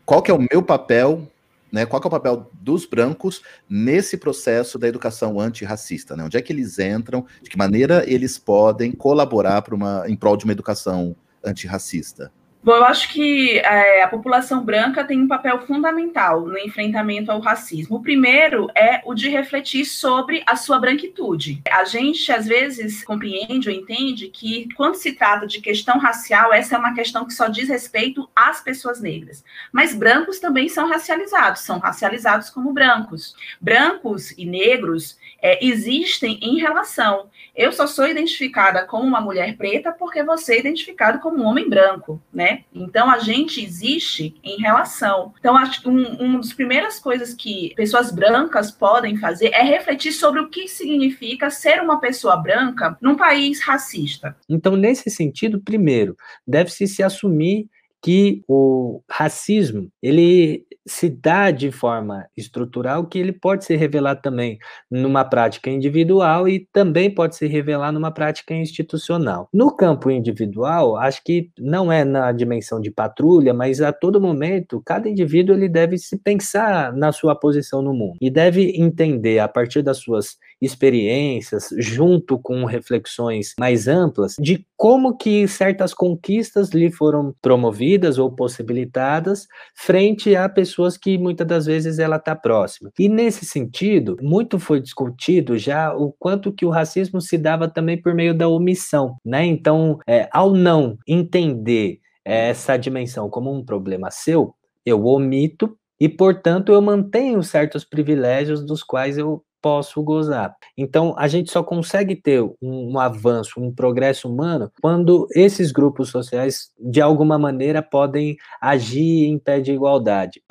qual 0.05 0.21
que 0.21 0.31
é 0.31 0.35
o 0.35 0.45
meu 0.51 0.61
papel 0.61 1.29
né? 1.73 1.87
Qual 1.87 2.01
é 2.03 2.07
o 2.07 2.11
papel 2.11 2.51
dos 2.53 2.85
brancos 2.85 3.43
nesse 3.69 4.19
processo 4.19 4.79
da 4.79 4.87
educação 4.87 5.41
antirracista, 5.41 6.15
né? 6.15 6.23
Onde 6.23 6.37
é 6.37 6.43
que 6.43 6.53
eles 6.53 6.79
entram? 6.79 7.27
De 7.43 7.49
que 7.49 7.57
maneira 7.57 8.05
eles 8.07 8.39
podem 8.39 8.93
colaborar 8.93 9.65
uma 9.73 10.05
em 10.07 10.15
prol 10.15 10.37
de 10.37 10.45
uma 10.45 10.53
educação 10.53 11.17
antirracista? 11.43 12.31
Bom, 12.65 12.77
eu 12.77 12.85
acho 12.85 13.09
que 13.09 13.59
é, 13.59 14.05
a 14.05 14.09
população 14.09 14.65
branca 14.65 15.03
tem 15.03 15.21
um 15.21 15.27
papel 15.27 15.67
fundamental 15.67 16.43
no 16.43 16.57
enfrentamento 16.57 17.33
ao 17.33 17.41
racismo. 17.41 17.97
O 17.97 18.03
primeiro 18.03 18.69
é 18.77 19.03
o 19.05 19.15
de 19.15 19.29
refletir 19.29 19.85
sobre 19.85 20.45
a 20.47 20.55
sua 20.55 20.79
branquitude. 20.79 21.61
A 21.69 21.85
gente, 21.85 22.31
às 22.31 22.47
vezes, 22.47 23.03
compreende 23.03 23.69
ou 23.69 23.75
entende 23.75 24.29
que, 24.29 24.69
quando 24.77 24.95
se 24.95 25.13
trata 25.15 25.45
de 25.45 25.61
questão 25.61 25.99
racial, 25.99 26.53
essa 26.53 26.77
é 26.77 26.79
uma 26.79 26.95
questão 26.95 27.25
que 27.25 27.35
só 27.35 27.49
diz 27.49 27.69
respeito 27.69 28.31
às 28.35 28.61
pessoas 28.61 29.01
negras. 29.01 29.43
Mas 29.73 29.93
brancos 29.93 30.39
também 30.39 30.69
são 30.69 30.89
racializados, 30.89 31.63
são 31.63 31.81
racializados 31.81 32.49
como 32.49 32.73
brancos. 32.73 33.35
Brancos 33.61 34.31
e 34.39 34.47
negros 34.47 35.19
é, 35.43 35.65
existem 35.67 36.39
em 36.41 36.61
relação. 36.61 37.29
Eu 37.57 37.73
só 37.73 37.89
sou 37.89 38.07
identificada 38.07 38.87
como 38.87 39.03
uma 39.03 39.21
mulher 39.21 39.57
preta 39.57 39.91
porque 39.91 40.23
você 40.23 40.55
é 40.55 40.61
identificado 40.61 41.19
como 41.19 41.43
um 41.43 41.47
homem 41.47 41.69
branco, 41.69 42.23
né? 42.33 42.52
Então 42.75 43.11
a 43.11 43.19
gente 43.19 43.63
existe 43.63 44.35
em 44.43 44.61
relação. 44.61 45.33
Então, 45.39 45.57
acho 45.57 45.83
que 45.83 45.89
um, 45.89 46.03
uma 46.17 46.39
das 46.39 46.53
primeiras 46.53 46.99
coisas 46.99 47.35
que 47.35 47.73
pessoas 47.75 48.11
brancas 48.11 48.71
podem 48.71 49.17
fazer 49.17 49.51
é 49.53 49.63
refletir 49.63 50.13
sobre 50.13 50.41
o 50.41 50.49
que 50.49 50.69
significa 50.69 51.51
ser 51.51 51.81
uma 51.81 52.01
pessoa 52.01 52.37
branca 52.37 52.97
num 53.01 53.17
país 53.17 53.61
racista. 53.63 54.37
Então, 54.49 54.77
nesse 54.77 55.11
sentido, 55.11 55.61
primeiro, 55.61 56.17
deve-se 56.47 56.87
se 56.87 57.03
assumir 57.03 57.69
que 58.03 58.43
o 58.49 59.01
racismo 59.09 59.89
ele 60.03 60.67
se 60.85 61.09
dá 61.09 61.51
de 61.51 61.71
forma 61.71 62.27
estrutural 62.37 63.07
que 63.07 63.19
ele 63.19 63.33
pode 63.33 63.65
se 63.65 63.77
revelar 63.77 64.17
também 64.17 64.59
numa 64.91 65.25
prática 65.25 65.71
individual 65.71 66.49
e 66.49 66.67
também 66.73 67.09
pode 67.09 67.37
se 67.37 67.47
revelar 67.47 67.93
numa 67.93 68.11
prática 68.11 68.53
institucional. 68.55 69.49
No 69.53 69.75
campo 69.77 70.11
individual, 70.11 70.97
acho 70.97 71.23
que 71.25 71.51
não 71.57 71.93
é 71.93 72.05
na 72.05 72.33
dimensão 72.33 72.81
de 72.81 72.91
patrulha, 72.91 73.55
mas 73.55 73.81
a 73.81 73.93
todo 73.93 74.21
momento 74.21 74.83
cada 74.85 75.09
indivíduo 75.09 75.55
ele 75.55 75.69
deve 75.69 75.97
se 75.99 76.19
pensar 76.19 76.93
na 76.93 77.13
sua 77.13 77.37
posição 77.37 77.81
no 77.81 77.95
mundo 77.95 78.17
e 78.21 78.29
deve 78.29 78.73
entender 78.77 79.39
a 79.39 79.47
partir 79.47 79.83
das 79.83 79.99
suas 79.99 80.37
experiências, 80.63 81.69
junto 81.77 82.39
com 82.39 82.65
reflexões 82.65 83.53
mais 83.59 83.89
amplas, 83.89 84.37
de 84.39 84.65
como 84.77 85.17
que 85.17 85.49
certas 85.49 85.93
conquistas 85.93 86.71
lhe 86.71 86.91
foram 86.91 87.35
promovidas 87.43 88.17
ou 88.17 88.31
possibilitadas 88.31 89.49
frente 89.75 90.37
a 90.37 90.49
pessoas 90.49 90.97
que 90.97 91.19
muitas 91.19 91.47
das 91.47 91.67
vezes 91.67 91.99
ela 91.99 92.17
está 92.17 92.37
próxima. 92.37 92.93
E 92.97 93.09
nesse 93.09 93.45
sentido, 93.45 94.17
muito 94.23 94.59
foi 94.61 94.81
discutido 94.81 95.59
já 95.59 95.93
o 95.93 96.13
quanto 96.13 96.53
que 96.53 96.65
o 96.65 96.71
racismo 96.71 97.21
se 97.21 97.37
dava 97.37 97.69
também 97.69 98.01
por 98.01 98.15
meio 98.15 98.33
da 98.33 98.49
omissão, 98.49 99.17
né? 99.25 99.45
Então, 99.45 99.99
é, 100.07 100.29
ao 100.33 100.53
não 100.53 100.97
entender 101.07 101.99
essa 102.25 102.77
dimensão 102.77 103.29
como 103.29 103.53
um 103.53 103.65
problema 103.65 104.11
seu, 104.13 104.55
eu 104.87 105.05
omito 105.07 105.77
e, 106.01 106.09
portanto, 106.09 106.73
eu 106.73 106.81
mantenho 106.81 107.43
certos 107.43 107.85
privilégios 107.85 108.65
dos 108.65 108.83
quais 108.83 109.19
eu 109.19 109.43
posso 109.63 110.03
gozar. 110.03 110.55
Então, 110.77 111.15
a 111.17 111.29
gente 111.29 111.51
só 111.51 111.63
consegue 111.63 112.17
ter 112.17 112.43
um, 112.43 112.55
um, 112.61 112.99
avanço, 112.99 113.61
um 113.61 113.73
progresso 113.73 114.29
humano, 114.29 114.71
quando 114.83 115.27
esses 115.35 115.71
grupos 115.71 116.11
sociais, 116.11 116.71
de 116.79 117.01
alguma 117.01 117.39
maneira, 117.39 117.81
podem 117.81 118.37
agir 118.61 119.27
em 119.27 119.39
pé 119.39 119.61
de 119.61 119.73
igualdade. 119.73 120.43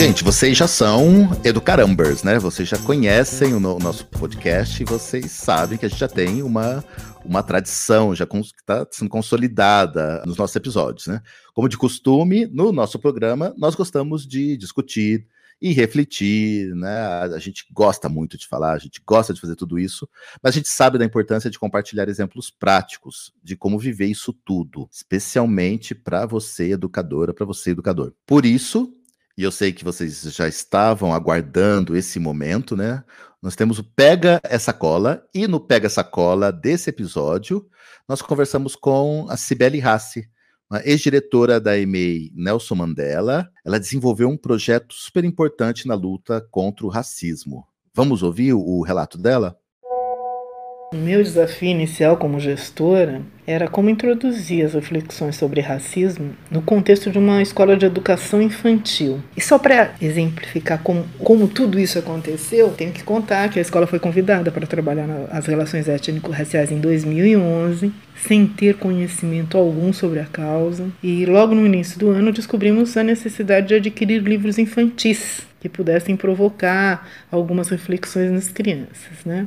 Gente, 0.00 0.24
vocês 0.24 0.56
já 0.56 0.66
são 0.66 1.28
educarambers, 1.44 2.22
né? 2.22 2.38
Vocês 2.38 2.66
já 2.66 2.78
conhecem 2.78 3.52
o, 3.52 3.60
no, 3.60 3.78
nosso 3.78 4.06
podcast 4.06 4.82
e 4.82 4.86
vocês 4.86 5.30
sabem 5.30 5.76
que 5.76 5.84
a 5.84 5.90
gente 5.90 5.98
já 5.98 6.08
tem 6.08 6.42
uma, 6.42 6.82
uma 7.22 7.42
tradição 7.42 8.14
já 8.14 8.24
está 8.24 8.86
sendo 8.90 9.10
consolidada 9.10 10.22
nos 10.24 10.38
nossos 10.38 10.56
episódios, 10.56 11.06
né? 11.06 11.20
Como 11.52 11.68
de 11.68 11.76
costume, 11.76 12.46
no 12.46 12.72
nosso 12.72 12.98
programa, 12.98 13.54
nós 13.58 13.74
gostamos 13.74 14.26
de 14.26 14.56
discutir 14.56 15.26
e 15.60 15.74
refletir, 15.74 16.74
né? 16.74 16.98
A 17.34 17.38
gente 17.38 17.66
gosta 17.70 18.08
muito 18.08 18.38
de 18.38 18.48
falar, 18.48 18.72
a 18.72 18.78
gente 18.78 19.02
gosta 19.06 19.34
de 19.34 19.40
fazer 19.42 19.54
tudo 19.54 19.78
isso, 19.78 20.08
mas 20.42 20.54
a 20.54 20.56
gente 20.56 20.70
sabe 20.70 20.96
da 20.96 21.04
importância 21.04 21.50
de 21.50 21.58
compartilhar 21.58 22.08
exemplos 22.08 22.50
práticos 22.50 23.34
de 23.44 23.54
como 23.54 23.78
viver 23.78 24.06
isso 24.06 24.32
tudo, 24.32 24.88
especialmente 24.90 25.94
para 25.94 26.24
você, 26.24 26.70
educadora, 26.70 27.34
para 27.34 27.44
você, 27.44 27.72
educador. 27.72 28.14
Por 28.26 28.46
isso, 28.46 28.96
e 29.40 29.42
eu 29.42 29.50
sei 29.50 29.72
que 29.72 29.82
vocês 29.82 30.20
já 30.34 30.46
estavam 30.46 31.14
aguardando 31.14 31.96
esse 31.96 32.20
momento, 32.20 32.76
né? 32.76 33.02
Nós 33.40 33.56
temos 33.56 33.78
o 33.78 33.82
Pega 33.82 34.38
essa 34.44 34.70
cola 34.70 35.26
e 35.34 35.48
no 35.48 35.58
Pega 35.58 35.86
essa 35.86 36.04
cola 36.04 36.52
desse 36.52 36.90
episódio, 36.90 37.66
nós 38.06 38.20
conversamos 38.20 38.76
com 38.76 39.24
a 39.30 39.38
Cibele 39.38 39.78
Rassi, 39.78 40.28
uma 40.70 40.82
ex-diretora 40.84 41.58
da 41.58 41.78
EMEI 41.78 42.30
Nelson 42.34 42.74
Mandela. 42.74 43.50
Ela 43.64 43.80
desenvolveu 43.80 44.28
um 44.28 44.36
projeto 44.36 44.92
super 44.92 45.24
importante 45.24 45.88
na 45.88 45.94
luta 45.94 46.46
contra 46.50 46.84
o 46.84 46.90
racismo. 46.90 47.66
Vamos 47.94 48.22
ouvir 48.22 48.52
o 48.52 48.82
relato 48.82 49.16
dela? 49.16 49.58
O 50.92 50.96
meu 50.98 51.22
desafio 51.22 51.70
inicial 51.70 52.18
como 52.18 52.38
gestora 52.38 53.22
era 53.50 53.66
como 53.66 53.90
introduzir 53.90 54.64
as 54.64 54.74
reflexões 54.74 55.36
sobre 55.36 55.60
racismo 55.60 56.30
no 56.50 56.62
contexto 56.62 57.10
de 57.10 57.18
uma 57.18 57.42
escola 57.42 57.76
de 57.76 57.84
educação 57.84 58.40
infantil. 58.40 59.20
E 59.36 59.40
só 59.40 59.58
para 59.58 59.92
exemplificar 60.00 60.80
como, 60.82 61.04
como 61.18 61.48
tudo 61.48 61.78
isso 61.78 61.98
aconteceu, 61.98 62.70
tenho 62.70 62.92
que 62.92 63.02
contar 63.02 63.48
que 63.48 63.58
a 63.58 63.62
escola 63.62 63.86
foi 63.86 63.98
convidada 63.98 64.52
para 64.52 64.66
trabalhar 64.66 65.06
nas 65.06 65.46
relações 65.46 65.88
étnico-raciais 65.88 66.70
em 66.70 66.80
2011, 66.80 67.92
sem 68.14 68.46
ter 68.46 68.76
conhecimento 68.76 69.58
algum 69.58 69.92
sobre 69.92 70.20
a 70.20 70.26
causa, 70.26 70.88
e 71.02 71.26
logo 71.26 71.54
no 71.54 71.66
início 71.66 71.98
do 71.98 72.10
ano 72.10 72.32
descobrimos 72.32 72.96
a 72.96 73.02
necessidade 73.02 73.68
de 73.68 73.74
adquirir 73.74 74.22
livros 74.22 74.58
infantis 74.58 75.50
que 75.60 75.68
pudessem 75.68 76.16
provocar 76.16 77.06
algumas 77.30 77.68
reflexões 77.68 78.30
nas 78.30 78.48
crianças, 78.48 79.24
né? 79.26 79.46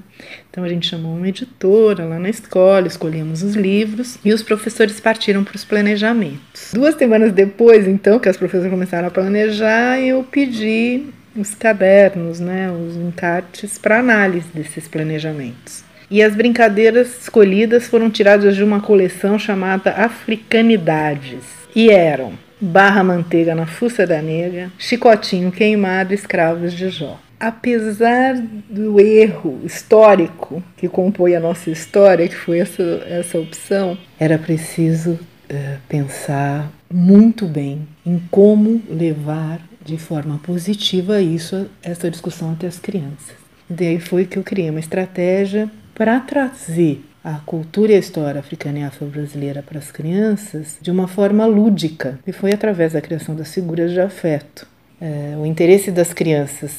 Então 0.49 0.63
a 0.63 0.69
gente 0.69 0.87
chamou 0.87 1.15
uma 1.15 1.27
editora 1.27 2.05
lá 2.05 2.19
na 2.19 2.29
escola, 2.29 2.87
escolhemos 2.87 3.41
os 3.41 3.55
livros 3.55 3.92
e 4.23 4.33
os 4.33 4.41
professores 4.41 4.99
partiram 4.99 5.43
para 5.43 5.55
os 5.55 5.63
planejamentos. 5.63 6.71
Duas 6.73 6.95
semanas 6.95 7.31
depois, 7.31 7.87
então, 7.87 8.19
que 8.19 8.29
as 8.29 8.37
professoras 8.37 8.71
começaram 8.71 9.07
a 9.07 9.11
planejar, 9.11 9.99
eu 9.99 10.23
pedi 10.23 11.03
os 11.35 11.53
cadernos, 11.55 12.39
né, 12.39 12.71
os 12.71 12.95
encartes 12.95 13.77
para 13.77 13.99
análise 13.99 14.47
desses 14.53 14.87
planejamentos. 14.87 15.83
E 16.09 16.21
as 16.21 16.35
brincadeiras 16.35 17.21
escolhidas 17.21 17.87
foram 17.87 18.09
tiradas 18.09 18.55
de 18.55 18.63
uma 18.63 18.81
coleção 18.81 19.39
chamada 19.39 19.91
Africanidades 19.91 21.43
e 21.75 21.89
eram 21.89 22.33
barra 22.61 23.03
manteiga 23.03 23.55
na 23.55 23.65
fuça 23.65 24.05
da 24.05 24.21
nega, 24.21 24.71
chicotinho 24.77 25.51
queimado, 25.51 26.13
escravos 26.13 26.71
de 26.73 26.89
Jó. 26.89 27.19
Apesar 27.43 28.35
do 28.69 29.01
erro 29.01 29.59
histórico 29.65 30.63
que 30.77 30.87
compõe 30.87 31.35
a 31.35 31.41
nossa 31.41 31.69
história, 31.69 32.25
que 32.25 32.37
foi 32.37 32.59
essa, 32.59 33.03
essa 33.05 33.37
opção, 33.37 33.97
era 34.17 34.37
preciso 34.37 35.11
uh, 35.11 35.77
pensar 35.89 36.71
muito 36.89 37.45
bem 37.45 37.85
em 38.05 38.17
como 38.31 38.81
levar 38.89 39.59
de 39.83 39.97
forma 39.97 40.39
positiva 40.39 41.19
isso, 41.19 41.69
essa 41.81 42.09
discussão 42.09 42.53
até 42.53 42.65
as 42.65 42.79
crianças. 42.79 43.35
E 43.69 43.73
daí 43.73 43.99
foi 43.99 44.23
que 44.23 44.39
eu 44.39 44.43
criei 44.43 44.69
uma 44.69 44.79
estratégia 44.79 45.69
para 45.93 46.21
trazer 46.21 47.03
a 47.21 47.39
cultura 47.45 47.91
e 47.91 47.95
a 47.95 47.99
história 47.99 48.39
africana 48.39 48.79
e 48.79 48.83
afro-brasileira 48.83 49.61
para 49.61 49.79
as 49.79 49.91
crianças 49.91 50.77
de 50.81 50.89
uma 50.89 51.09
forma 51.09 51.45
lúdica, 51.45 52.17
e 52.25 52.31
foi 52.31 52.53
através 52.53 52.93
da 52.93 53.01
criação 53.01 53.35
das 53.35 53.53
figuras 53.53 53.91
de 53.91 53.99
afeto. 53.99 54.65
É, 55.01 55.35
o 55.37 55.45
interesse 55.45 55.91
das 55.91 56.13
crianças 56.13 56.71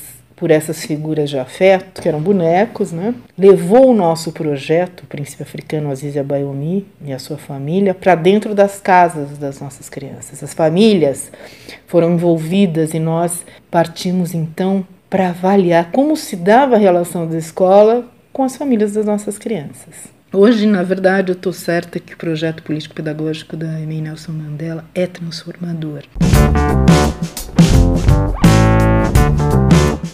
por 0.44 0.50
essas 0.50 0.84
figuras 0.84 1.30
de 1.30 1.38
afeto, 1.38 2.02
que 2.02 2.06
eram 2.06 2.20
bonecos, 2.20 2.92
né? 2.92 3.14
levou 3.38 3.88
o 3.88 3.94
nosso 3.94 4.30
projeto, 4.30 5.00
o 5.00 5.06
Príncipe 5.06 5.42
Africano 5.42 5.90
Aziz 5.90 6.14
Abayomi 6.18 6.86
e 7.02 7.14
a 7.14 7.18
sua 7.18 7.38
família, 7.38 7.94
para 7.94 8.14
dentro 8.14 8.54
das 8.54 8.78
casas 8.78 9.38
das 9.38 9.58
nossas 9.58 9.88
crianças. 9.88 10.42
As 10.42 10.52
famílias 10.52 11.32
foram 11.86 12.12
envolvidas 12.12 12.92
e 12.92 12.98
nós 12.98 13.42
partimos 13.70 14.34
então 14.34 14.86
para 15.08 15.30
avaliar 15.30 15.90
como 15.90 16.14
se 16.14 16.36
dava 16.36 16.74
a 16.74 16.78
relação 16.78 17.26
da 17.26 17.38
escola 17.38 18.04
com 18.30 18.42
as 18.42 18.54
famílias 18.54 18.92
das 18.92 19.06
nossas 19.06 19.38
crianças. 19.38 20.12
Hoje, 20.30 20.66
na 20.66 20.82
verdade, 20.82 21.32
eu 21.32 21.36
estou 21.36 21.54
certa 21.54 21.98
que 21.98 22.12
o 22.12 22.18
projeto 22.18 22.62
político-pedagógico 22.62 23.56
da 23.56 23.80
Emília 23.80 24.10
Nelson 24.10 24.32
Mandela 24.32 24.84
é 24.94 25.06
transformador. 25.06 26.02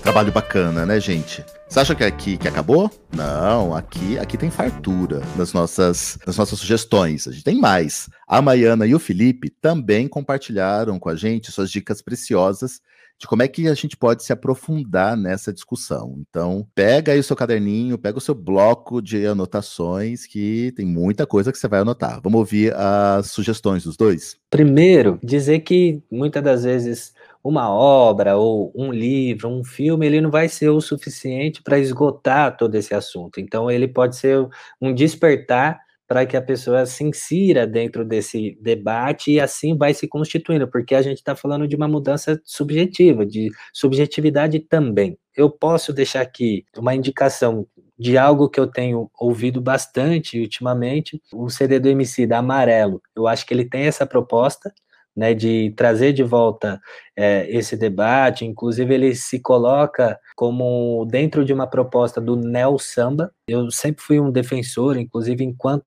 Trabalho 0.03 0.33
bacana, 0.33 0.87
né, 0.87 0.99
gente? 0.99 1.45
Você 1.69 1.79
acha 1.79 1.95
que 1.95 2.03
aqui 2.03 2.37
que 2.37 2.49
acabou? 2.49 2.91
Não, 3.15 3.75
aqui 3.75 4.19
aqui 4.19 4.37
tem 4.37 4.51
fartura 4.51 5.21
nas 5.37 5.53
nossas, 5.53 6.19
nas 6.27 6.37
nossas 6.37 6.59
sugestões. 6.59 7.29
A 7.29 7.33
gente 7.33 7.45
tem 7.45 7.61
mais. 7.61 8.09
A 8.27 8.41
Maiana 8.43 8.87
e 8.87 8.95
o 8.95 8.99
Felipe 8.99 9.51
também 9.51 10.09
compartilharam 10.09 10.99
com 10.99 11.09
a 11.09 11.15
gente 11.15 11.53
suas 11.53 11.71
dicas 11.71 12.03
preciosas 12.03 12.81
de 13.21 13.27
como 13.27 13.43
é 13.43 13.49
que 13.49 13.69
a 13.69 13.75
gente 13.75 13.99
pode 13.99 14.25
se 14.25 14.33
aprofundar 14.33 15.15
nessa 15.15 15.53
discussão. 15.53 16.17
Então, 16.19 16.67
pega 16.75 17.13
aí 17.13 17.19
o 17.19 17.23
seu 17.23 17.37
caderninho, 17.37 17.99
pega 17.99 18.17
o 18.17 18.21
seu 18.21 18.35
bloco 18.35 19.03
de 19.03 19.27
anotações, 19.27 20.27
que 20.27 20.73
tem 20.75 20.87
muita 20.87 21.27
coisa 21.27 21.53
que 21.53 21.59
você 21.59 21.69
vai 21.69 21.81
anotar. 21.81 22.19
Vamos 22.23 22.39
ouvir 22.39 22.75
as 22.75 23.31
sugestões 23.31 23.85
dos 23.85 23.95
dois? 23.95 24.37
Primeiro, 24.49 25.19
dizer 25.23 25.61
que 25.61 26.03
muitas 26.11 26.43
das 26.43 26.65
vezes 26.65 27.13
uma 27.43 27.71
obra 27.73 28.37
ou 28.37 28.73
um 28.75 28.93
livro, 28.93 29.49
um 29.49 29.65
filme, 29.65 30.07
ele 30.07 30.21
não 30.21 30.31
vai 30.31 30.49
ser 30.49 30.69
o 30.69 30.81
suficiente 30.81 31.63
para 31.63 31.79
esgotar 31.79 32.57
todo 32.57 32.75
esse 32.75 32.95
assunto. 32.95 33.41
Então, 33.41 33.71
ele 33.71 33.89
pode 33.89 34.17
ser 34.17 34.47
um 34.81 34.95
despertar 34.95 35.81
para 36.11 36.27
que 36.27 36.37
a 36.37 36.43
pessoa 36.43 36.85
se 36.87 37.05
insira 37.05 37.65
dentro 37.69 38.05
desse 38.05 38.59
debate 38.61 39.31
e 39.31 39.41
assim 39.41 39.77
vai 39.77 39.95
se 39.95 40.09
constituindo, 40.09 40.67
porque 40.67 40.97
a 40.97 41.03
gente 41.03 41.19
está 41.19 41.37
falando 41.37 41.69
de 41.69 41.77
uma 41.77 41.87
mudança 41.87 42.41
subjetiva, 42.45 43.25
de 43.25 43.49
subjetividade 43.73 44.59
também. 44.59 45.17
Eu 45.37 45.49
posso 45.49 45.93
deixar 45.93 46.23
aqui 46.23 46.65
uma 46.77 46.97
indicação 46.97 47.65
de 47.97 48.19
algo 48.19 48.49
que 48.49 48.59
eu 48.59 48.67
tenho 48.67 49.09
ouvido 49.21 49.61
bastante 49.61 50.41
ultimamente, 50.41 51.23
o 51.33 51.49
CD 51.49 51.79
do 51.79 51.89
MC 51.89 52.27
da 52.27 52.39
Amarelo. 52.39 53.01
Eu 53.15 53.29
acho 53.29 53.47
que 53.47 53.55
ele 53.55 53.69
tem 53.69 53.83
essa 53.83 54.05
proposta, 54.05 54.73
né, 55.17 55.35
de 55.35 55.73
trazer 55.77 56.13
de 56.13 56.23
volta 56.23 56.81
é, 57.17 57.47
esse 57.51 57.77
debate, 57.77 58.45
inclusive 58.45 58.95
ele 58.95 59.15
se 59.15 59.41
coloca 59.41 60.19
como 60.37 61.05
dentro 61.11 61.45
de 61.45 61.53
uma 61.53 61.67
proposta 61.67 62.21
do 62.21 62.37
neo 62.37 62.79
samba. 62.79 63.33
Eu 63.47 63.71
sempre 63.71 64.03
fui 64.03 64.21
um 64.21 64.31
defensor, 64.31 64.97
inclusive 64.97 65.45
enquanto 65.45 65.85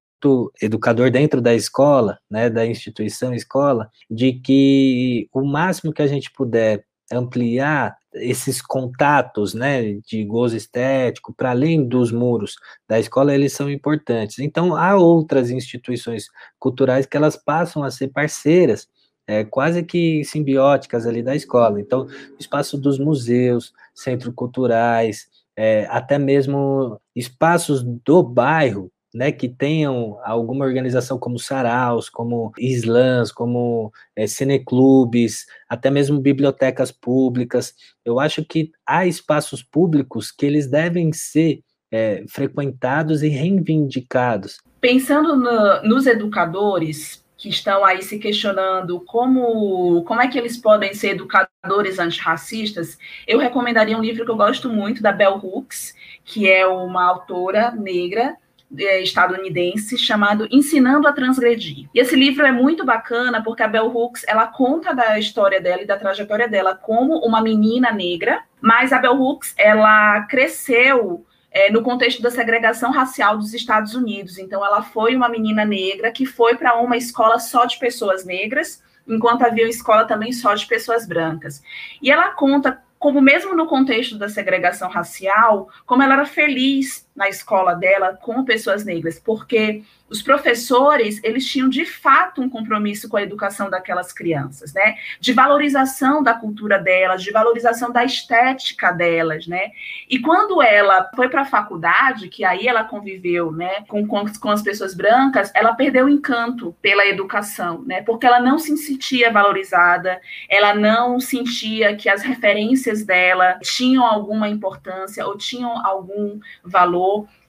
educador 0.61 1.11
dentro 1.11 1.41
da 1.41 1.53
escola, 1.53 2.17
né, 2.29 2.49
da 2.49 2.65
instituição 2.65 3.33
escola, 3.33 3.89
de 4.09 4.33
que 4.33 5.27
o 5.33 5.43
máximo 5.43 5.93
que 5.93 6.01
a 6.01 6.07
gente 6.07 6.31
puder 6.31 6.85
ampliar 7.11 7.97
esses 8.13 8.61
contatos, 8.61 9.53
né, 9.53 9.93
de 10.07 10.23
gozo 10.23 10.55
estético 10.55 11.33
para 11.33 11.51
além 11.51 11.87
dos 11.87 12.11
muros 12.11 12.55
da 12.87 12.99
escola, 12.99 13.33
eles 13.33 13.53
são 13.53 13.69
importantes. 13.69 14.39
Então, 14.39 14.75
há 14.75 14.95
outras 14.95 15.49
instituições 15.49 16.27
culturais 16.59 17.05
que 17.05 17.17
elas 17.17 17.35
passam 17.35 17.83
a 17.83 17.91
ser 17.91 18.09
parceiras 18.09 18.87
é, 19.27 19.43
quase 19.43 19.83
que 19.83 20.23
simbióticas 20.23 21.05
ali 21.05 21.23
da 21.23 21.35
escola. 21.35 21.79
Então, 21.79 22.07
espaço 22.39 22.77
dos 22.77 22.99
museus, 22.99 23.73
centros 23.93 24.33
culturais, 24.35 25.27
é, 25.55 25.85
até 25.89 26.17
mesmo 26.17 26.99
espaços 27.15 27.83
do 27.83 28.23
bairro, 28.23 28.91
né, 29.13 29.31
que 29.31 29.47
tenham 29.47 30.17
alguma 30.23 30.65
organização 30.65 31.19
como 31.19 31.37
saraus, 31.37 32.09
como 32.09 32.51
islãs, 32.57 33.31
como 33.31 33.91
é, 34.15 34.25
cineclubes, 34.25 35.45
até 35.69 35.91
mesmo 35.91 36.19
bibliotecas 36.19 36.91
públicas. 36.91 37.75
Eu 38.03 38.19
acho 38.19 38.43
que 38.43 38.71
há 38.85 39.05
espaços 39.05 39.61
públicos 39.61 40.31
que 40.31 40.45
eles 40.45 40.67
devem 40.67 41.13
ser 41.13 41.61
é, 41.91 42.23
frequentados 42.27 43.21
e 43.21 43.27
reivindicados. 43.27 44.57
Pensando 44.81 45.35
no, 45.35 45.83
nos 45.83 46.07
educadores, 46.07 47.22
que 47.43 47.49
estão 47.49 47.83
aí 47.83 48.01
se 48.01 48.17
questionando 48.19 49.01
como, 49.01 50.01
como 50.05 50.21
é 50.21 50.29
que 50.29 50.39
eles 50.39 50.55
podem 50.55 50.93
ser 50.93 51.09
educadores 51.09 51.99
antirracistas, 51.99 52.97
eu 53.27 53.37
recomendaria 53.37 53.97
um 53.97 54.01
livro 54.01 54.23
que 54.23 54.31
eu 54.31 54.37
gosto 54.37 54.69
muito, 54.69 55.03
da 55.03 55.11
Bell 55.11 55.41
Hooks, 55.43 55.93
que 56.23 56.49
é 56.49 56.65
uma 56.65 57.03
autora 57.03 57.71
negra 57.71 58.37
é, 58.77 59.01
estadunidense 59.01 59.97
chamado 59.97 60.47
Ensinando 60.49 61.05
a 61.05 61.11
Transgredir. 61.11 61.89
E 61.93 61.99
esse 61.99 62.15
livro 62.15 62.45
é 62.45 62.51
muito 62.53 62.85
bacana 62.85 63.43
porque 63.43 63.61
a 63.61 63.67
Bell 63.67 63.93
Hooks 63.93 64.23
ela 64.25 64.47
conta 64.47 64.93
da 64.93 65.19
história 65.19 65.59
dela 65.59 65.81
e 65.81 65.85
da 65.85 65.97
trajetória 65.97 66.47
dela 66.47 66.73
como 66.73 67.17
uma 67.25 67.41
menina 67.41 67.91
negra, 67.91 68.41
mas 68.61 68.93
a 68.93 68.99
Bell 68.99 69.21
Hooks 69.21 69.53
ela 69.57 70.21
cresceu 70.27 71.25
é, 71.53 71.71
no 71.71 71.83
contexto 71.83 72.21
da 72.21 72.31
segregação 72.31 72.91
racial 72.91 73.37
dos 73.37 73.53
Estados 73.53 73.93
Unidos. 73.93 74.39
Então, 74.39 74.65
ela 74.65 74.81
foi 74.81 75.15
uma 75.15 75.29
menina 75.29 75.63
negra 75.63 76.11
que 76.11 76.25
foi 76.25 76.55
para 76.55 76.75
uma 76.79 76.97
escola 76.97 77.39
só 77.39 77.65
de 77.65 77.77
pessoas 77.77 78.25
negras, 78.25 78.81
enquanto 79.07 79.43
havia 79.43 79.65
uma 79.65 79.69
escola 79.69 80.05
também 80.05 80.33
só 80.33 80.55
de 80.55 80.65
pessoas 80.65 81.07
brancas. 81.07 81.61
E 82.01 82.09
ela 82.09 82.31
conta 82.31 82.81
como 82.97 83.21
mesmo 83.21 83.53
no 83.53 83.67
contexto 83.67 84.17
da 84.17 84.29
segregação 84.29 84.89
racial, 84.89 85.69
como 85.85 86.01
ela 86.01 86.13
era 86.13 86.25
feliz 86.25 87.05
na 87.15 87.29
escola 87.29 87.73
dela 87.75 88.17
com 88.21 88.43
pessoas 88.43 88.83
negras, 88.83 89.19
porque 89.19 89.83
os 90.13 90.21
professores, 90.21 91.19
eles 91.23 91.43
tinham 91.47 91.67
de 91.67 91.85
fato 91.85 92.39
um 92.39 92.47
compromisso 92.47 93.09
com 93.09 93.17
a 93.17 93.23
educação 93.23 93.67
daquelas 93.67 94.13
crianças, 94.13 94.71
né? 94.71 94.95
De 95.19 95.33
valorização 95.33 96.21
da 96.21 96.35
cultura 96.35 96.77
delas, 96.77 97.23
de 97.23 97.31
valorização 97.31 97.91
da 97.91 98.03
estética 98.03 98.91
delas, 98.91 99.47
né? 99.47 99.71
E 100.07 100.19
quando 100.19 100.61
ela 100.61 101.09
foi 101.15 101.29
para 101.29 101.41
a 101.41 101.45
faculdade, 101.45 102.29
que 102.29 102.45
aí 102.45 102.67
ela 102.67 102.83
conviveu, 102.83 103.51
né, 103.51 103.83
com, 103.87 104.05
com, 104.05 104.23
com 104.39 104.49
as 104.49 104.61
pessoas 104.61 104.93
brancas, 104.93 105.51
ela 105.55 105.73
perdeu 105.73 106.05
o 106.05 106.09
encanto 106.09 106.75
pela 106.79 107.07
educação, 107.07 107.81
né? 107.83 108.03
Porque 108.03 108.27
ela 108.27 108.39
não 108.39 108.59
se 108.59 108.77
sentia 108.77 109.31
valorizada, 109.31 110.21
ela 110.47 110.75
não 110.75 111.19
sentia 111.19 111.95
que 111.95 112.07
as 112.07 112.21
referências 112.21 113.03
dela 113.03 113.57
tinham 113.63 114.05
alguma 114.05 114.47
importância 114.47 115.25
ou 115.25 115.35
tinham 115.37 115.83
algum 115.83 116.39
valor 116.63 117.02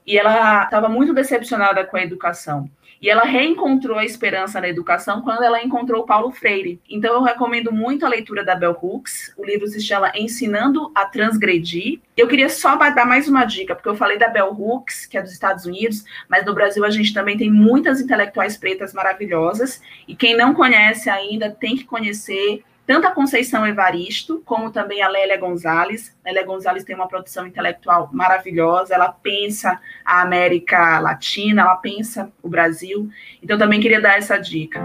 e 0.05 0.17
ela 0.17 0.63
estava 0.63 0.87
muito 0.87 1.13
decepcionada 1.13 1.83
com 1.83 1.97
a 1.97 2.03
educação. 2.03 2.69
E 3.01 3.09
ela 3.09 3.23
reencontrou 3.23 3.97
a 3.97 4.05
esperança 4.05 4.59
na 4.59 4.69
educação 4.69 5.21
quando 5.21 5.43
ela 5.43 5.61
encontrou 5.63 6.05
Paulo 6.05 6.31
Freire. 6.31 6.79
Então 6.89 7.13
eu 7.13 7.21
recomendo 7.21 7.71
muito 7.71 8.05
a 8.05 8.09
leitura 8.09 8.43
da 8.43 8.55
Bell 8.55 8.77
Hooks. 8.81 9.33
O 9.37 9.45
livro 9.45 9.67
se 9.67 9.81
chama 9.81 10.11
Ensinando 10.15 10.91
a 10.95 11.05
Transgredir. 11.05 11.99
Eu 12.15 12.27
queria 12.27 12.49
só 12.49 12.75
dar 12.75 13.05
mais 13.05 13.27
uma 13.27 13.45
dica, 13.45 13.75
porque 13.75 13.89
eu 13.89 13.95
falei 13.95 14.17
da 14.17 14.29
Bell 14.29 14.51
Hooks, 14.51 15.05
que 15.05 15.17
é 15.17 15.21
dos 15.21 15.33
Estados 15.33 15.65
Unidos, 15.65 16.05
mas 16.29 16.45
no 16.45 16.53
Brasil 16.53 16.85
a 16.85 16.89
gente 16.89 17.13
também 17.13 17.37
tem 17.37 17.51
muitas 17.51 17.99
intelectuais 17.99 18.57
pretas 18.57 18.93
maravilhosas. 18.93 19.81
E 20.07 20.15
quem 20.15 20.35
não 20.35 20.53
conhece 20.53 21.09
ainda 21.09 21.49
tem 21.49 21.75
que 21.75 21.83
conhecer 21.83 22.63
tanto 22.85 23.07
a 23.07 23.11
Conceição 23.11 23.65
Evaristo, 23.65 24.41
como 24.45 24.71
também 24.71 25.01
a 25.01 25.07
Lélia 25.07 25.37
Gonzalez. 25.37 26.15
Lélia 26.23 26.45
Gonzalez 26.45 26.83
tem 26.83 26.95
uma 26.95 27.07
produção 27.07 27.47
intelectual 27.47 28.09
maravilhosa, 28.13 28.93
ela 28.93 29.09
pensa 29.09 29.79
a 30.03 30.21
América 30.21 30.99
Latina, 30.99 31.63
ela 31.63 31.75
pensa 31.75 32.31
o 32.43 32.49
Brasil. 32.49 33.09
Então, 33.41 33.57
também 33.57 33.79
queria 33.79 34.01
dar 34.01 34.17
essa 34.17 34.37
dica. 34.37 34.81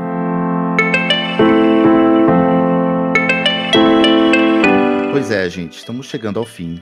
Pois 5.11 5.31
é, 5.31 5.49
gente, 5.51 5.77
estamos 5.77 6.07
chegando 6.07 6.39
ao 6.39 6.47
fim 6.47 6.81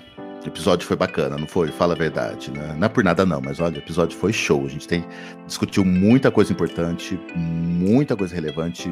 episódio 0.48 0.86
foi 0.86 0.96
bacana, 0.96 1.36
não 1.36 1.46
foi? 1.46 1.68
Fala 1.68 1.94
a 1.94 1.96
verdade, 1.96 2.50
né? 2.50 2.74
Não 2.76 2.86
é 2.86 2.88
por 2.88 3.04
nada 3.04 3.24
não, 3.24 3.40
mas 3.40 3.60
olha, 3.60 3.76
o 3.76 3.78
episódio 3.78 4.16
foi 4.16 4.32
show. 4.32 4.64
A 4.64 4.68
gente 4.68 4.88
tem 4.88 5.04
discutiu 5.46 5.84
muita 5.84 6.30
coisa 6.30 6.52
importante, 6.52 7.18
muita 7.34 8.16
coisa 8.16 8.34
relevante 8.34 8.90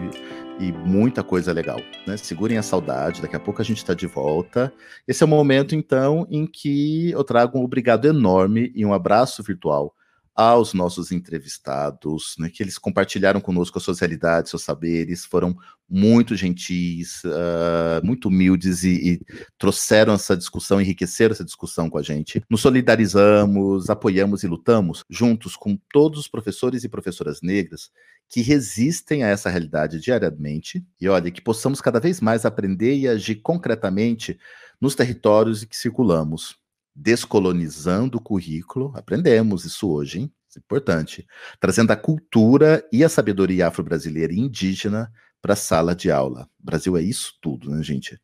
e 0.60 0.72
muita 0.72 1.22
coisa 1.22 1.52
legal, 1.52 1.80
né? 2.06 2.16
Segurem 2.16 2.56
a 2.58 2.62
saudade, 2.62 3.20
daqui 3.20 3.36
a 3.36 3.40
pouco 3.40 3.60
a 3.60 3.64
gente 3.64 3.78
está 3.78 3.94
de 3.94 4.06
volta. 4.06 4.72
Esse 5.06 5.22
é 5.22 5.26
o 5.26 5.28
momento 5.28 5.74
então 5.74 6.26
em 6.30 6.46
que 6.46 7.10
eu 7.10 7.24
trago 7.24 7.58
um 7.58 7.64
obrigado 7.64 8.06
enorme 8.06 8.72
e 8.74 8.86
um 8.86 8.94
abraço 8.94 9.42
virtual 9.42 9.94
aos 10.36 10.74
nossos 10.74 11.10
entrevistados, 11.10 12.34
né, 12.38 12.50
que 12.52 12.62
eles 12.62 12.76
compartilharam 12.76 13.40
conosco 13.40 13.78
as 13.78 13.84
suas 13.84 14.00
realidades, 14.00 14.50
seus 14.50 14.62
saberes, 14.62 15.24
foram 15.24 15.56
muito 15.88 16.36
gentis, 16.36 17.22
uh, 17.24 18.04
muito 18.04 18.28
humildes 18.28 18.84
e, 18.84 19.12
e, 19.12 19.20
trouxeram 19.56 20.12
essa 20.12 20.36
discussão, 20.36 20.78
enriqueceram 20.78 21.32
essa 21.32 21.44
discussão 21.44 21.88
com 21.88 21.96
a 21.96 22.02
gente. 22.02 22.42
Nos 22.50 22.60
solidarizamos, 22.60 23.88
apoiamos 23.88 24.42
e 24.42 24.46
lutamos 24.46 25.04
juntos 25.08 25.56
com 25.56 25.78
todos 25.90 26.20
os 26.20 26.28
professores 26.28 26.84
e 26.84 26.88
professoras 26.88 27.40
negras 27.40 27.90
que 28.28 28.42
resistem 28.42 29.22
a 29.22 29.28
essa 29.28 29.48
realidade 29.48 30.00
diariamente. 30.00 30.84
E 31.00 31.08
olha, 31.08 31.30
que 31.30 31.40
possamos 31.40 31.80
cada 31.80 31.98
vez 31.98 32.20
mais 32.20 32.44
aprender 32.44 32.94
e 32.94 33.08
agir 33.08 33.36
concretamente 33.36 34.38
nos 34.78 34.94
territórios 34.94 35.62
em 35.62 35.66
que 35.66 35.76
circulamos 35.76 36.56
descolonizando 36.96 38.16
o 38.16 38.22
currículo, 38.22 38.90
aprendemos 38.96 39.66
isso 39.66 39.90
hoje, 39.90 40.20
hein? 40.20 40.32
Isso 40.48 40.58
é 40.58 40.60
importante. 40.60 41.26
Trazendo 41.60 41.90
a 41.90 41.96
cultura 41.96 42.82
e 42.90 43.04
a 43.04 43.08
sabedoria 43.08 43.68
afro-brasileira 43.68 44.32
e 44.32 44.38
indígena 44.38 45.12
para 45.42 45.52
a 45.52 45.56
sala 45.56 45.94
de 45.94 46.10
aula. 46.10 46.48
Brasil 46.58 46.96
é 46.96 47.02
isso 47.02 47.34
tudo, 47.42 47.70
né, 47.70 47.82
gente? 47.82 48.18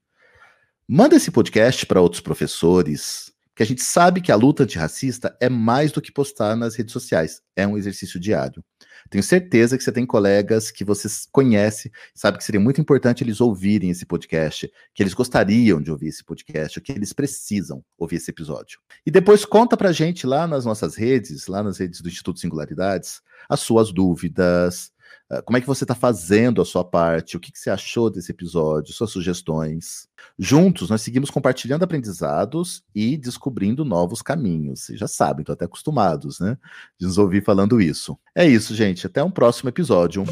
Manda 0.89 1.17
esse 1.17 1.31
podcast 1.31 1.85
para 1.87 2.01
outros 2.01 2.21
professores 2.21 3.32
Porque 3.53 3.63
a 3.63 3.67
gente 3.67 3.83
sabe 3.83 4.23
que 4.23 4.33
a 4.33 4.37
luta 4.37 4.63
antirracista 4.63 5.37
é 5.39 5.49
mais 5.49 5.93
do 5.93 6.01
que 6.01 6.11
postar 6.11 6.57
nas 6.57 6.75
redes 6.75 6.93
sociais, 6.93 7.43
é 7.55 7.67
um 7.67 7.77
exercício 7.77 8.19
diário. 8.19 8.65
Tenho 9.11 9.23
certeza 9.23 9.77
que 9.77 9.85
você 9.85 9.93
tem 9.93 10.07
colegas 10.07 10.71
que 10.71 10.85
você 10.85 11.09
conhece, 11.31 11.91
sabe 12.15 12.39
que 12.39 12.45
seria 12.45 12.61
muito 12.61 12.81
importante 12.81 13.23
eles 13.23 13.41
ouvirem 13.41 13.91
esse 13.91 14.07
podcast, 14.07 14.71
que 14.95 15.03
eles 15.03 15.13
gostariam 15.13 15.83
de 15.83 15.91
ouvir 15.91 16.09
esse 16.09 16.25
podcast, 16.25 16.81
que 16.81 16.93
eles 16.93 17.13
precisam 17.13 17.85
ouvir 17.99 18.17
esse 18.17 18.31
episódio. 18.31 18.79
E 19.05 19.11
depois 19.11 19.45
conta 19.45 19.77
pra 19.77 19.93
gente 19.93 20.27
lá 20.27 20.47
nas 20.47 20.65
nossas 20.65 20.95
redes, 20.95 21.47
lá 21.47 21.63
nas 21.63 21.79
redes 21.79 22.01
do 22.01 22.09
Instituto 22.09 22.41
Singularidades, 22.41 23.21
as 23.49 23.61
suas 23.61 23.93
dúvidas, 23.93 24.92
como 25.41 25.57
é 25.57 25.61
que 25.61 25.67
você 25.67 25.85
está 25.85 25.95
fazendo 25.95 26.61
a 26.61 26.65
sua 26.65 26.85
parte? 26.85 27.37
O 27.37 27.41
que, 27.41 27.51
que, 27.51 27.59
você 27.59 27.71
achou 27.71 28.11
desse 28.11 28.31
episódio? 28.33 28.93
Suas 28.93 29.11
sugestões? 29.11 30.09
Juntos, 30.39 30.91
nós 30.91 31.01
seguimos 31.01 31.31
compartilhando 31.31 31.83
aprendizados 31.83 32.83
e 32.95 33.17
descobrindo 33.17 33.85
novos 33.85 34.21
caminhos. 34.21 34.81
Vocês 34.81 34.99
já 34.99 35.09
sabem, 35.09 35.43
estão 35.43 35.55
até 35.55 35.65
acostumados, 35.65 36.39
né? 36.41 36.59
De 36.99 37.07
nos 37.07 37.17
ouvir 37.17 37.43
falando 37.43 37.81
isso. 37.81 38.19
É 38.35 38.47
isso, 38.47 38.75
gente. 38.75 39.07
Até 39.07 39.25
um 39.25 39.31
próximo 39.31 39.69
episódio. 39.71 40.25